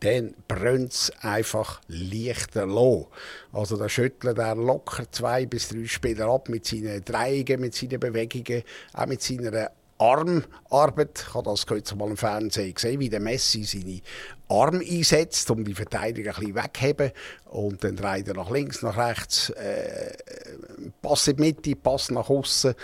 dann 0.00 0.34
brennt 0.46 0.92
es 0.92 1.12
einfach 1.22 1.80
leichter 1.88 2.66
los. 2.66 3.06
Also 3.50 3.78
da 3.78 3.88
schüttelt 3.88 4.36
er 4.36 4.54
locker 4.54 5.10
zwei 5.10 5.46
bis 5.46 5.70
drei 5.70 5.86
Spieler 5.86 6.28
ab 6.28 6.50
mit 6.50 6.66
seinen 6.66 7.02
Drehungen, 7.02 7.62
mit 7.62 7.74
seinen 7.74 7.98
Bewegungen, 7.98 8.62
auch 8.92 9.06
mit 9.06 9.22
seiner 9.22 9.70
Armarbeit. 10.00 11.26
Ich 11.28 11.34
habe 11.34 11.50
das 11.50 11.66
kürzlich 11.66 11.98
mal 11.98 12.08
im 12.08 12.16
Fernsehen 12.16 12.74
gesehen, 12.74 13.00
wie 13.00 13.10
der 13.10 13.20
Messi 13.20 13.64
seine 13.64 14.00
Arme 14.48 14.82
einsetzt, 14.84 15.50
um 15.50 15.62
die 15.62 15.74
Verteidiger 15.74 16.30
ein 16.30 16.40
bisschen 16.40 16.54
wegzuheben. 16.54 17.12
Und 17.50 17.84
dann 17.84 17.96
dreht 17.96 18.28
er 18.28 18.34
nach 18.34 18.50
links, 18.50 18.82
nach 18.82 18.96
rechts, 18.96 19.50
äh, 19.50 20.16
Pass 21.02 21.28
in 21.28 21.36
die 21.36 21.42
Mitte, 21.42 21.76
Pass 21.76 22.10
nach 22.10 22.30
außen 22.30 22.74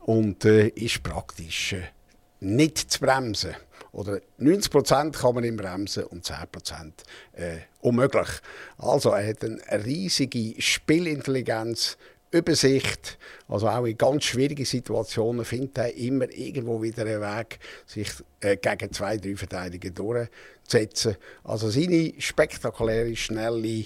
und 0.00 0.44
äh, 0.44 0.68
ist 0.68 1.02
praktisch 1.02 1.72
äh, 1.72 1.82
nicht 2.40 2.78
zu 2.78 3.00
bremsen. 3.00 3.56
Oder 3.92 4.20
90% 4.38 5.18
kann 5.18 5.34
man 5.34 5.44
ihm 5.44 5.56
bremsen 5.56 6.04
und 6.04 6.26
10% 6.26 6.92
äh, 7.32 7.60
unmöglich. 7.80 8.28
Also 8.76 9.10
er 9.10 9.26
hat 9.26 9.42
eine 9.42 9.84
riesige 9.86 10.60
Spielintelligenz, 10.60 11.96
Übersicht, 12.30 13.18
also 13.48 13.68
auch 13.68 13.84
in 13.84 13.96
ganz 13.96 14.24
schwierigen 14.24 14.64
Situationen 14.64 15.44
findet 15.44 15.78
er 15.78 15.94
immer 15.94 16.30
irgendwo 16.30 16.82
wieder 16.82 17.02
einen 17.02 17.20
Weg, 17.20 17.58
sich 17.86 18.10
äh, 18.40 18.56
gegen 18.56 18.92
zwei, 18.92 19.16
drei 19.16 19.36
Verteidiger 19.36 19.90
durchzusetzen. 19.90 21.16
Also 21.44 21.70
seine 21.70 22.14
spektakuläre, 22.18 23.14
schnelle 23.14 23.84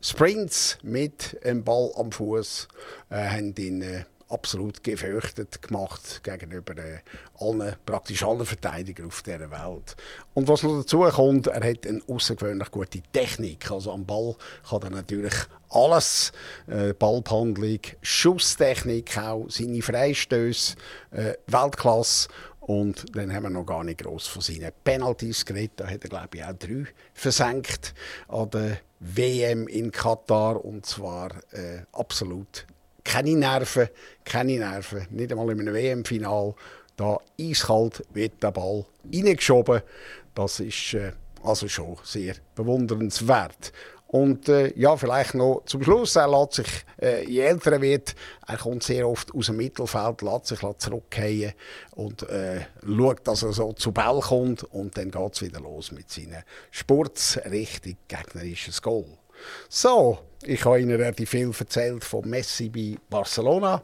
Sprints 0.00 0.78
mit 0.82 1.36
dem 1.44 1.62
Ball 1.64 1.90
am 1.96 2.10
Fuß 2.10 2.68
äh, 3.10 3.16
haben 3.16 3.54
ihn 3.58 3.82
äh, 3.82 4.04
absolut 4.30 4.82
gefürchtet 4.82 5.60
gemacht 5.62 6.22
gegenüber 6.22 6.76
äh, 6.78 6.98
allen, 7.38 7.76
praktisch 7.84 8.22
allen 8.22 8.44
Verteidigern 8.46 9.08
auf 9.08 9.22
dieser 9.22 9.50
Welt. 9.50 9.96
Und 10.34 10.48
was 10.48 10.62
noch 10.62 10.80
dazu 10.80 11.00
kommt, 11.00 11.48
er 11.48 11.68
hat 11.68 11.86
eine 11.86 12.00
außergewöhnlich 12.08 12.70
gute 12.70 13.02
Technik. 13.12 13.70
Also 13.70 13.92
am 13.92 14.06
Ball 14.06 14.36
kann 14.68 14.82
er 14.82 14.90
natürlich 14.90 15.34
alles, 15.68 16.32
äh, 16.66 16.92
Ballbehandlung, 16.92 17.80
Schusstechnik 18.02 19.18
auch, 19.18 19.46
seine 19.48 19.82
Freistöße, 19.82 20.76
äh, 21.10 21.34
Weltklasse. 21.46 22.28
Und 22.60 23.16
dann 23.16 23.34
haben 23.34 23.44
wir 23.44 23.50
noch 23.50 23.64
gar 23.64 23.82
nicht 23.82 24.02
groß 24.02 24.28
von 24.28 24.42
seinen 24.42 24.70
Penalties 24.84 25.44
geredet. 25.44 25.80
Da 25.80 25.88
hat 25.88 26.04
er, 26.04 26.10
glaube 26.10 26.36
ich, 26.36 26.44
auch 26.44 26.52
drei 26.52 26.86
versenkt 27.14 27.94
an 28.28 28.50
der 28.50 28.78
WM 29.00 29.66
in 29.66 29.90
Katar. 29.90 30.64
Und 30.64 30.86
zwar 30.86 31.30
äh, 31.52 31.82
absolut 31.92 32.66
keine 33.04 33.36
Nerven, 33.36 33.88
keine 34.24 34.58
Nerven. 34.58 35.06
Nicht 35.10 35.32
einmal 35.32 35.50
in 35.50 35.60
einem 35.60 35.74
WM-Final. 35.74 36.54
Da 36.96 37.18
eiskalt 37.40 38.04
wird 38.12 38.42
der 38.42 38.52
Ball 38.52 38.84
reingeschoben. 39.12 39.82
Das 40.34 40.60
ist 40.60 40.94
äh, 40.94 41.12
also 41.42 41.68
schon 41.68 41.96
sehr 42.04 42.34
bewundernswert. 42.54 43.72
Und 44.12 44.48
äh, 44.48 44.76
ja, 44.76 44.96
vielleicht 44.96 45.34
noch 45.34 45.62
zum 45.66 45.84
Schluss, 45.84 46.16
er 46.16 46.26
lässt 46.26 46.54
sich, 46.54 46.84
äh, 47.00 47.24
je 47.26 47.42
älter 47.42 47.74
er 47.74 47.80
wird, 47.80 48.16
er 48.44 48.56
kommt 48.56 48.82
sehr 48.82 49.08
oft 49.08 49.32
aus 49.32 49.46
dem 49.46 49.56
Mittelfeld, 49.56 50.22
lässt 50.22 50.46
sich 50.46 50.58
zurückgehen 50.78 51.52
und 51.92 52.28
äh, 52.28 52.62
schaut, 52.84 53.24
dass 53.28 53.44
er 53.44 53.52
so 53.52 53.72
zu 53.72 53.92
Ball 53.92 54.18
kommt 54.18 54.64
und 54.64 54.96
dann 54.96 55.12
geht 55.12 55.34
es 55.34 55.42
wieder 55.42 55.60
los 55.60 55.92
mit 55.92 56.10
seinen 56.10 56.42
Spurts 56.72 57.38
Richtung 57.48 57.96
gegnerisches 58.08 58.82
Goal. 58.82 59.19
So, 59.68 60.18
ich 60.42 60.64
habe 60.64 60.80
Ihnen 60.80 60.96
relativ 60.96 61.30
viel 61.30 61.52
erzählt 61.58 62.02
von 62.04 62.28
Messi 62.28 62.68
bei 62.68 62.96
Barcelona. 63.10 63.82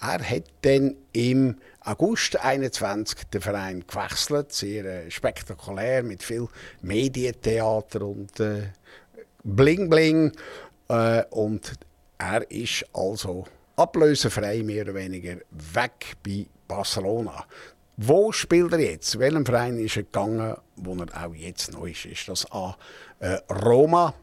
Er 0.00 0.22
hat 0.22 0.44
dann 0.62 0.96
im 1.12 1.56
August 1.80 2.38
21 2.38 3.24
den 3.32 3.40
Verein 3.40 3.84
gewechselt, 3.86 4.52
sehr 4.52 4.84
äh, 4.84 5.10
spektakulär 5.10 6.02
mit 6.02 6.22
viel 6.22 6.48
Medientheater 6.82 8.02
und 8.02 8.38
äh, 8.40 8.70
Bling 9.42 9.90
Bling. 9.90 10.32
Äh, 10.88 11.24
und 11.30 11.72
er 12.18 12.50
ist 12.50 12.84
also 12.92 13.46
ablösefrei 13.76 14.62
mehr 14.62 14.84
oder 14.84 14.94
weniger 14.94 15.36
weg 15.50 16.16
bei 16.24 16.46
Barcelona. 16.66 17.44
Wo 17.96 18.32
spielt 18.32 18.72
er 18.72 18.80
jetzt? 18.80 19.18
Welchem 19.18 19.44
Verein 19.44 19.78
ist 19.78 19.96
er 19.96 20.04
gegangen, 20.04 20.56
wo 20.76 20.94
er 20.94 21.26
auch 21.26 21.34
jetzt 21.34 21.72
noch 21.72 21.86
ist? 21.86 22.04
Ist 22.06 22.28
das 22.28 22.50
A. 22.52 22.76
Äh, 23.18 23.38
Roma? 23.50 24.14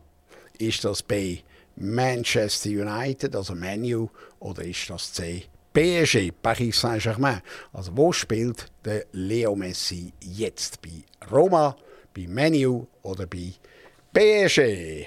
Ist 0.60 0.86
das 0.86 1.04
B. 1.04 1.40
Manchester 1.76 2.70
United, 2.70 3.36
also 3.36 3.56
Manu? 3.56 4.10
Oder 4.40 4.64
ist 4.64 4.90
das 4.90 5.12
C. 5.14 5.44
PSG, 5.74 6.32
Paris 6.42 6.80
Saint-Germain? 6.80 7.42
Also 7.74 7.92
wo 7.96 8.14
spielt 8.14 8.72
der 8.86 9.06
Leo 9.12 9.56
Messi 9.56 10.14
jetzt? 10.22 10.82
Bei 10.82 11.04
Roma, 11.30 11.76
bei 12.16 12.28
Manu 12.28 12.88
oder 13.04 13.28
bei 13.28 13.54
PSG? 14.14 15.06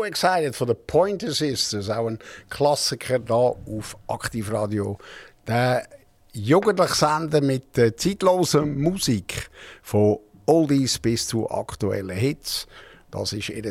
So 0.00 0.04
Excited 0.06 0.56
von 0.56 0.68
den 0.68 0.78
Pointer 0.86 1.30
Sisters, 1.30 1.90
auch 1.90 2.06
ein 2.06 2.18
Klassiker 2.48 3.18
da 3.18 3.34
auf 3.34 3.98
Aktivradio. 4.06 4.96
Der 5.46 5.86
jugendliche 6.32 6.94
Sender 6.94 7.42
mit 7.42 7.76
äh, 7.76 7.94
zeitloser 7.94 8.64
Musik 8.64 9.50
von 9.82 10.18
Oldies 10.46 10.98
bis 10.98 11.26
zu 11.26 11.50
aktuellen 11.50 12.16
Hits. 12.16 12.66
Das 13.10 13.34
ist 13.34 13.50
ihr 13.50 13.70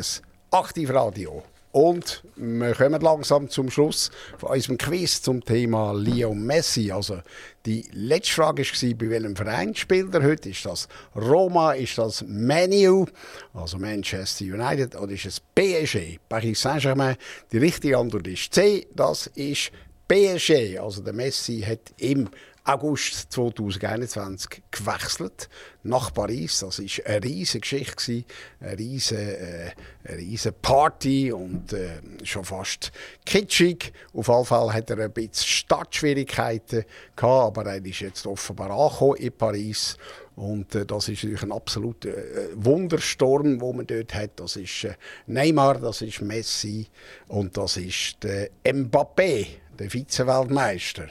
Aktivradio. 0.52 1.42
Und 1.72 2.24
wir 2.36 2.74
kommen 2.74 3.00
langsam 3.00 3.48
zum 3.48 3.70
Schluss 3.70 4.10
von 4.40 4.50
unserem 4.50 4.78
Quiz 4.80 5.22
zum 5.22 5.44
Thema 5.46 5.92
Leo 5.94 6.34
Messi. 6.34 6.92
Also 6.92 7.22
die 7.66 7.86
letzte 7.92 8.34
Frage 8.34 8.64
war, 8.64 8.94
bei 8.96 9.10
welchem 9.12 9.36
Verein 9.36 9.76
spielt 9.76 10.14
er 10.16 10.24
heute? 10.24 10.50
Ist 10.50 10.66
das 10.66 10.88
Roma, 11.16 11.74
ist 11.74 12.00
das 12.00 12.26
Manu, 12.28 13.06
also 13.54 13.78
Manchester 13.78 14.46
United, 14.46 14.96
oder 14.96 15.12
ist 15.12 15.26
es 15.26 15.40
PSG, 15.40 16.18
Paris 16.28 16.60
Saint-Germain? 16.60 17.18
Die 17.52 17.60
richtige 17.60 18.00
Antwort 18.00 18.28
ist 18.28 18.52
C, 18.52 18.88
das 18.96 19.28
ist 19.28 19.72
PSG. 20.08 20.80
Also 20.80 21.04
der 21.04 21.14
Messi 21.14 21.62
hat 21.62 21.94
im 21.98 22.30
August 22.72 23.32
2021 23.32 24.62
gewechselt 24.70 25.50
nach 25.82 26.14
Paris. 26.14 26.60
Das 26.60 26.78
war 26.80 27.06
eine 27.08 27.24
riesige 27.24 27.62
Geschichte, 27.62 28.26
eine 28.60 28.78
riesige, 28.78 29.38
äh, 29.38 29.72
eine 30.04 30.18
riesige 30.18 30.54
Party 30.54 31.32
und 31.32 31.74
äh, 31.74 32.00
schon 32.22 32.46
fast 32.46 32.92
kitschig. 33.26 33.92
Auf 34.14 34.28
jeden 34.28 34.46
Fall 34.46 34.72
hat 34.72 34.92
er 34.92 35.00
ein 35.00 35.12
bisschen 35.12 35.48
Startschwierigkeiten 35.48 36.86
gehabt, 37.16 37.58
aber 37.58 37.72
er 37.72 37.84
ist 37.84 38.02
jetzt 38.02 38.28
offenbar 38.28 38.70
angekommen 38.70 39.16
in 39.16 39.32
Paris. 39.32 39.98
Und 40.36 40.76
äh, 40.76 40.86
das 40.86 41.10
ist 41.10 41.24
natürlich 41.24 41.42
ein 41.42 41.52
absoluter 41.52 42.10
äh, 42.10 42.50
Wundersturm, 42.54 43.58
den 43.58 43.76
man 43.78 43.88
dort 43.88 44.14
hat. 44.14 44.40
Das 44.40 44.58
ist 44.58 44.84
äh, 44.84 44.94
Neymar, 45.26 45.80
das 45.80 46.04
ist 46.04 46.22
Messi 46.22 46.88
und 47.30 47.58
das 47.58 47.78
ist 47.78 48.24
äh, 48.26 48.52
Mbappé, 48.64 49.48
der 49.80 49.90
Vize-Weltmeister. 49.90 51.08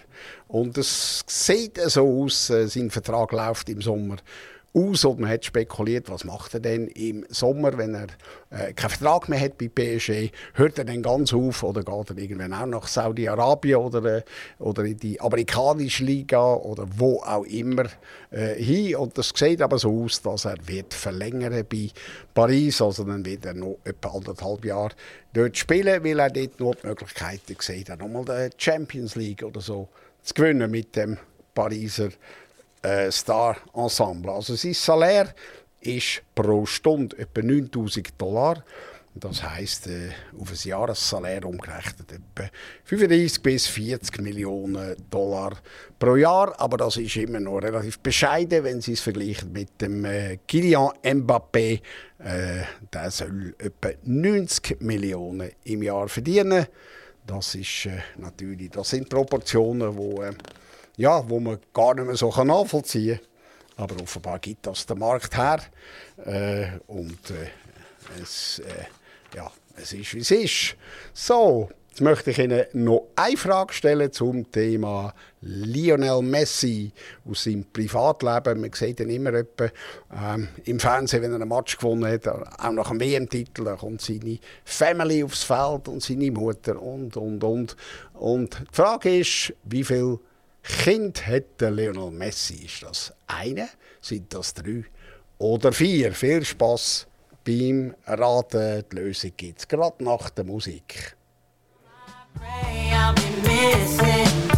Und 0.48 0.78
es 0.78 1.24
sieht 1.26 1.78
so 1.78 2.24
aus, 2.24 2.50
äh, 2.50 2.66
sein 2.66 2.90
Vertrag 2.90 3.32
läuft 3.32 3.68
im 3.68 3.82
Sommer 3.82 4.16
aus 4.74 5.04
und 5.04 5.20
man 5.20 5.30
hat 5.30 5.44
spekuliert, 5.44 6.10
was 6.10 6.24
macht 6.24 6.54
er 6.54 6.60
denn 6.60 6.88
im 6.88 7.24
Sommer, 7.30 7.76
wenn 7.78 7.94
er 7.94 8.06
äh, 8.50 8.72
keinen 8.74 8.90
Vertrag 8.90 9.28
mehr 9.28 9.40
hat 9.40 9.58
bei 9.58 9.68
PSG, 9.68 10.30
hört 10.54 10.78
er 10.78 10.84
dann 10.84 11.02
ganz 11.02 11.32
auf 11.32 11.62
oder 11.62 11.82
geht 11.82 12.10
er 12.10 12.18
irgendwann 12.18 12.52
auch 12.52 12.66
nach 12.66 12.86
Saudi-Arabien 12.86 13.76
oder, 13.76 14.18
äh, 14.18 14.22
oder 14.58 14.84
in 14.84 14.98
die 14.98 15.20
amerikanische 15.20 16.04
Liga 16.04 16.54
oder 16.54 16.86
wo 16.96 17.20
auch 17.22 17.44
immer 17.44 17.86
äh, 18.30 18.54
hin? 18.62 18.96
Und 18.96 19.16
das 19.16 19.32
sieht 19.34 19.62
aber 19.62 19.78
so 19.78 20.04
aus, 20.04 20.20
dass 20.22 20.44
er 20.44 20.56
wird 20.66 20.92
verlängern 20.92 21.64
bei 21.68 21.88
Paris, 22.34 22.82
also 22.82 23.04
dann 23.04 23.24
wird 23.24 23.46
er 23.46 23.54
noch 23.54 23.78
etwa 23.84 24.10
anderthalb 24.10 24.64
Jahre 24.64 24.94
dort 25.32 25.56
spielen, 25.56 26.04
weil 26.04 26.18
er 26.18 26.30
dort 26.30 26.60
noch 26.60 26.74
die 26.74 26.86
Möglichkeiten 26.86 27.56
sieht, 27.58 27.90
auch 27.90 27.98
nochmal 27.98 28.50
die 28.50 28.62
Champions 28.62 29.16
League 29.16 29.42
oder 29.42 29.60
so 29.60 29.88
zu 30.28 30.34
gewinnen 30.34 30.70
mit 30.70 30.94
dem 30.94 31.16
Pariser 31.54 32.10
äh, 32.82 33.10
Star 33.10 33.56
Ensemble. 33.74 34.32
Also 34.32 34.54
sein 34.54 34.74
Salär 34.74 35.34
ist 35.80 36.22
pro 36.34 36.66
Stunde 36.66 37.16
etwa 37.18 37.42
9000 37.42 38.20
Dollar. 38.20 38.62
Das 39.14 39.42
heisst, 39.42 39.88
äh, 39.88 40.10
auf 40.38 40.50
ein 40.52 40.68
Jahressalär 40.68 41.44
umgerechnet 41.44 42.12
etwa 42.12 42.48
35 42.84 43.42
bis 43.42 43.66
40 43.66 44.20
Millionen 44.20 44.94
Dollar 45.10 45.56
pro 45.98 46.14
Jahr. 46.14 46.54
Aber 46.60 46.76
das 46.76 46.98
ist 46.98 47.16
immer 47.16 47.40
noch 47.40 47.58
relativ 47.58 47.98
bescheiden, 47.98 48.62
wenn 48.64 48.80
Sie 48.80 48.92
es 48.92 49.00
vergleichen 49.00 49.50
mit 49.52 49.80
dem 49.80 50.04
äh, 50.04 50.38
Kylian 50.46 50.92
Mbappé. 51.02 51.80
Äh, 52.18 52.62
der 52.92 53.10
soll 53.10 53.54
etwa 53.58 53.90
90 54.04 54.80
Millionen 54.80 55.50
im 55.64 55.82
Jahr 55.82 56.08
verdienen. 56.08 56.66
Das 57.28 57.54
ist 57.54 57.84
äh, 57.84 58.00
natürlich, 58.16 58.70
das 58.70 58.88
sind 58.88 59.10
Proportionen, 59.10 59.94
wo, 59.94 60.22
äh, 60.22 60.32
ja, 60.96 61.28
wo 61.28 61.38
man 61.38 61.58
gar 61.74 61.94
nicht 61.94 62.06
mehr 62.06 62.16
so 62.16 62.30
nachvollziehen 62.42 63.20
kann. 63.76 63.84
Aber 63.84 64.02
offenbar 64.02 64.38
gibt 64.38 64.66
das 64.66 64.86
der 64.86 64.96
Markt 64.96 65.36
her. 65.36 65.60
Äh, 66.24 66.78
und 66.86 67.30
äh, 67.30 67.50
es, 68.22 68.60
äh, 68.60 69.36
ja, 69.36 69.52
es 69.76 69.92
ist, 69.92 70.14
wie 70.14 70.20
es 70.20 70.30
ist. 70.30 70.76
So, 71.12 71.68
jetzt 71.88 72.00
möchte 72.00 72.30
ich 72.30 72.38
Ihnen 72.38 72.64
noch 72.72 73.08
eine 73.16 73.36
Frage 73.36 73.72
stellen 73.72 74.12
zum 74.12 74.50
Thema 74.50 75.12
Lionel 75.40 76.22
Messi 76.22 76.92
aus 77.28 77.44
seinem 77.44 77.64
Privatleben. 77.72 78.60
Man 78.60 78.72
sieht 78.72 79.00
ihn 79.00 79.10
immer 79.10 79.34
etwa, 79.34 79.68
ähm, 80.14 80.48
im 80.64 80.78
Fernsehen, 80.78 81.22
wenn 81.22 81.32
er 81.32 81.40
einen 81.40 81.48
Match 81.48 81.76
gewonnen 81.76 82.10
hat, 82.10 82.28
auch 82.28 82.72
nach 82.72 82.90
einem 82.90 83.00
WM-Titel, 83.00 83.76
kommt 83.76 84.00
seine 84.00 84.38
Family 84.64 85.24
aufs 85.24 85.42
Feld 85.42 85.88
und 85.88 86.02
seine 86.02 86.30
Mutter 86.30 86.80
und, 86.80 87.16
und, 87.16 87.42
und. 87.42 87.76
Und 88.14 88.60
die 88.60 88.74
Frage 88.74 89.18
ist, 89.18 89.52
wie 89.64 89.84
viel 89.84 90.18
Kind 90.62 91.26
hat 91.26 91.60
der 91.60 91.70
Lionel 91.70 92.10
Messi? 92.10 92.64
Ist 92.64 92.82
das 92.82 93.12
eine? 93.26 93.68
Sind 94.00 94.32
das 94.34 94.54
drei? 94.54 94.84
Oder 95.38 95.72
vier? 95.72 96.12
Viel 96.12 96.44
Spaß 96.44 97.06
beim 97.44 97.94
Raten. 98.06 98.84
Die 98.92 98.96
Lösung 98.96 99.32
gibt 99.36 99.60
es 99.60 99.68
gerade 99.68 100.04
nach 100.04 100.30
der 100.30 100.44
Musik. 100.44 101.17
I'll 102.36 103.14
be 103.14 103.30
missing 103.42 104.57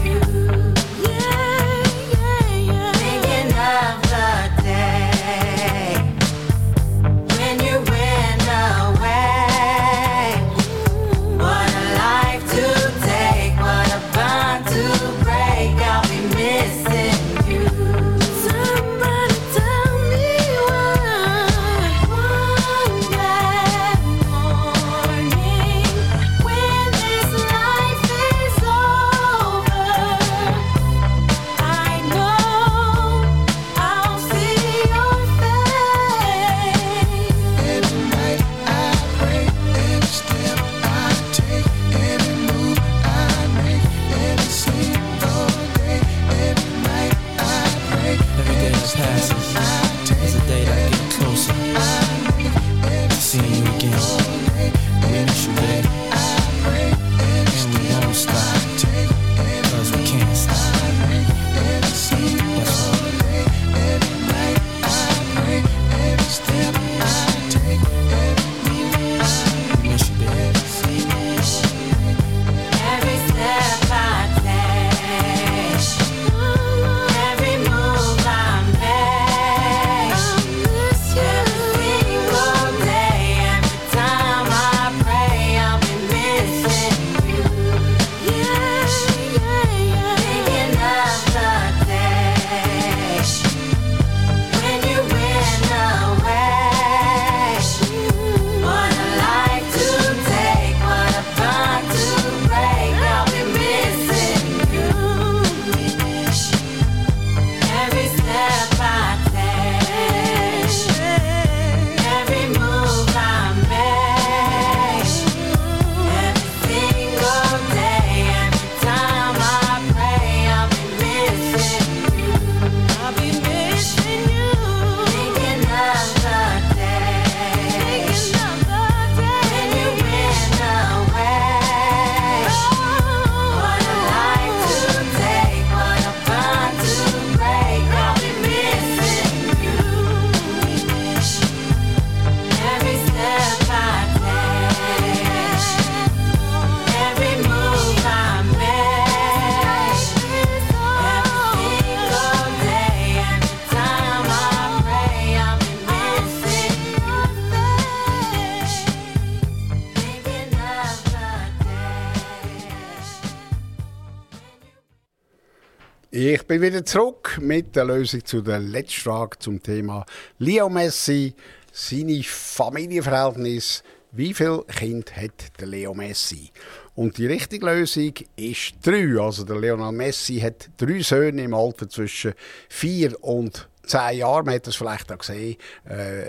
bin 166.50 166.62
wieder 166.62 166.84
zurück 166.84 167.38
mit 167.40 167.76
der 167.76 167.84
Lösung 167.84 168.24
zu 168.24 168.40
der 168.40 168.58
letzten 168.58 169.02
Frage 169.02 169.38
zum 169.38 169.62
Thema 169.62 170.04
Leo 170.40 170.68
Messi, 170.68 171.32
seine 171.70 172.24
Familienverhältnis. 172.24 173.84
Wie 174.10 174.34
viele 174.34 174.64
Kinder 174.64 175.12
hat 175.14 175.60
der 175.60 175.68
Leo 175.68 175.94
Messi? 175.94 176.50
Und 176.96 177.18
die 177.18 177.28
richtige 177.28 177.66
Lösung 177.66 178.14
ist 178.34 178.74
drei. 178.82 179.16
Also 179.20 179.44
der 179.44 179.60
Lionel 179.60 179.92
Messi 179.92 180.40
hat 180.40 180.70
drei 180.76 181.00
Söhne 181.02 181.44
im 181.44 181.54
Alter 181.54 181.88
zwischen 181.88 182.34
vier 182.68 183.14
und 183.22 183.68
zehn 183.86 184.18
Jahren. 184.18 184.46
Man 184.46 184.56
hat 184.56 184.66
das 184.66 184.74
vielleicht 184.74 185.12
auch 185.12 185.18
gesehen. 185.18 185.56
Äh, 185.88 186.24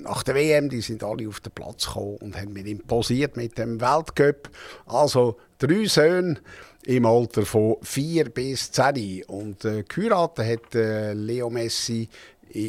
nach 0.00 0.22
der 0.22 0.34
WM, 0.34 0.70
die 0.70 0.80
sind 0.80 1.04
alle 1.04 1.28
auf 1.28 1.40
den 1.40 1.52
Platz 1.52 1.88
gekommen 1.88 2.16
und 2.22 2.40
haben 2.40 2.54
mit 2.54 2.66
ihm 2.66 2.78
posiert 2.78 3.36
mit 3.36 3.58
dem 3.58 3.82
Weltcup. 3.82 4.48
Also 4.86 5.36
drei 5.58 5.84
Söhne 5.84 6.40
im 6.84 7.06
Alter 7.06 7.46
von 7.46 7.76
4 7.82 8.30
bis 8.30 8.72
10. 8.72 9.24
Und 9.26 9.64
äh, 9.64 9.84
geheiratet 9.84 10.46
hat 10.46 10.74
äh, 10.74 11.12
Leo 11.12 11.48
Messi 11.50 12.08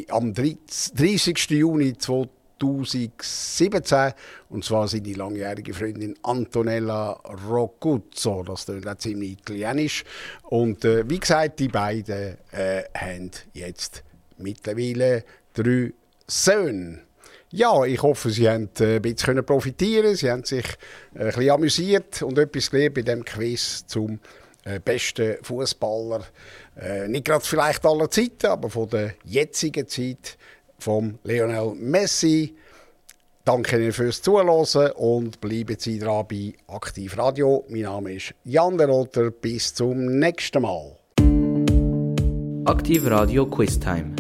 am 0.09 0.33
30. 0.33 1.49
Juni 1.49 1.97
2017. 1.97 4.13
Und 4.49 4.63
zwar 4.63 4.87
seine 4.87 5.13
langjährige 5.13 5.73
Freundin 5.73 6.15
Antonella 6.23 7.19
Roccuzzo. 7.49 8.43
Das 8.43 8.65
klingt 8.65 8.87
auch 8.87 8.97
ziemlich 8.97 9.33
italienisch. 9.33 10.05
Und 10.43 10.85
äh, 10.85 11.03
wie 11.09 11.19
gesagt, 11.19 11.59
die 11.59 11.67
beiden 11.67 12.37
äh, 12.51 12.83
haben 12.95 13.31
jetzt 13.53 14.03
mittlerweile 14.37 15.25
drei 15.53 15.91
Söhne. 16.27 17.01
Ja, 17.55 17.85
ich 17.85 18.01
hoffe, 18.01 18.31
Sie 18.31 18.49
haben 18.49 18.67
äh, 18.79 18.95
ein 18.95 19.01
bisschen 19.03 19.45
profitieren 19.45 20.15
Sie 20.15 20.31
haben 20.31 20.43
sich 20.43 20.65
äh, 21.13 21.19
ein 21.19 21.25
bisschen 21.27 21.49
amüsiert 21.51 22.21
und 22.23 22.39
etwas 22.39 22.71
gelernt 22.71 22.95
bei 22.95 23.03
dem 23.03 23.23
Quiz 23.23 23.85
zum 23.85 24.19
äh, 24.65 24.79
besten 24.79 25.37
Fußballer. 25.43 26.23
Nicht 27.07 27.25
gerade 27.25 27.45
vielleicht 27.45 27.85
aller 27.85 28.09
Zeiten, 28.09 28.47
aber 28.47 28.67
von 28.67 28.89
der 28.89 29.13
jetzigen 29.23 29.87
Zeit 29.87 30.39
vom 30.79 31.19
Lionel 31.23 31.75
Messi. 31.75 32.55
Danke 33.45 33.75
Ihnen 33.79 33.91
fürs 33.91 34.23
Zuhören 34.23 34.91
und 34.93 35.39
bleiben 35.39 35.75
Sie 35.77 35.99
dran 35.99 36.25
bei 36.27 36.53
Aktiv 36.65 37.15
Radio. 37.15 37.63
Mein 37.69 37.81
Name 37.81 38.13
ist 38.15 38.33
Jan 38.43 38.79
der 38.79 38.87
Rotter. 38.87 39.29
Bis 39.29 39.75
zum 39.75 40.17
nächsten 40.17 40.63
Mal. 40.63 40.97
Aktiv 42.65 43.05
Radio 43.05 43.45
Quiz 43.45 43.79
Time. 43.79 44.15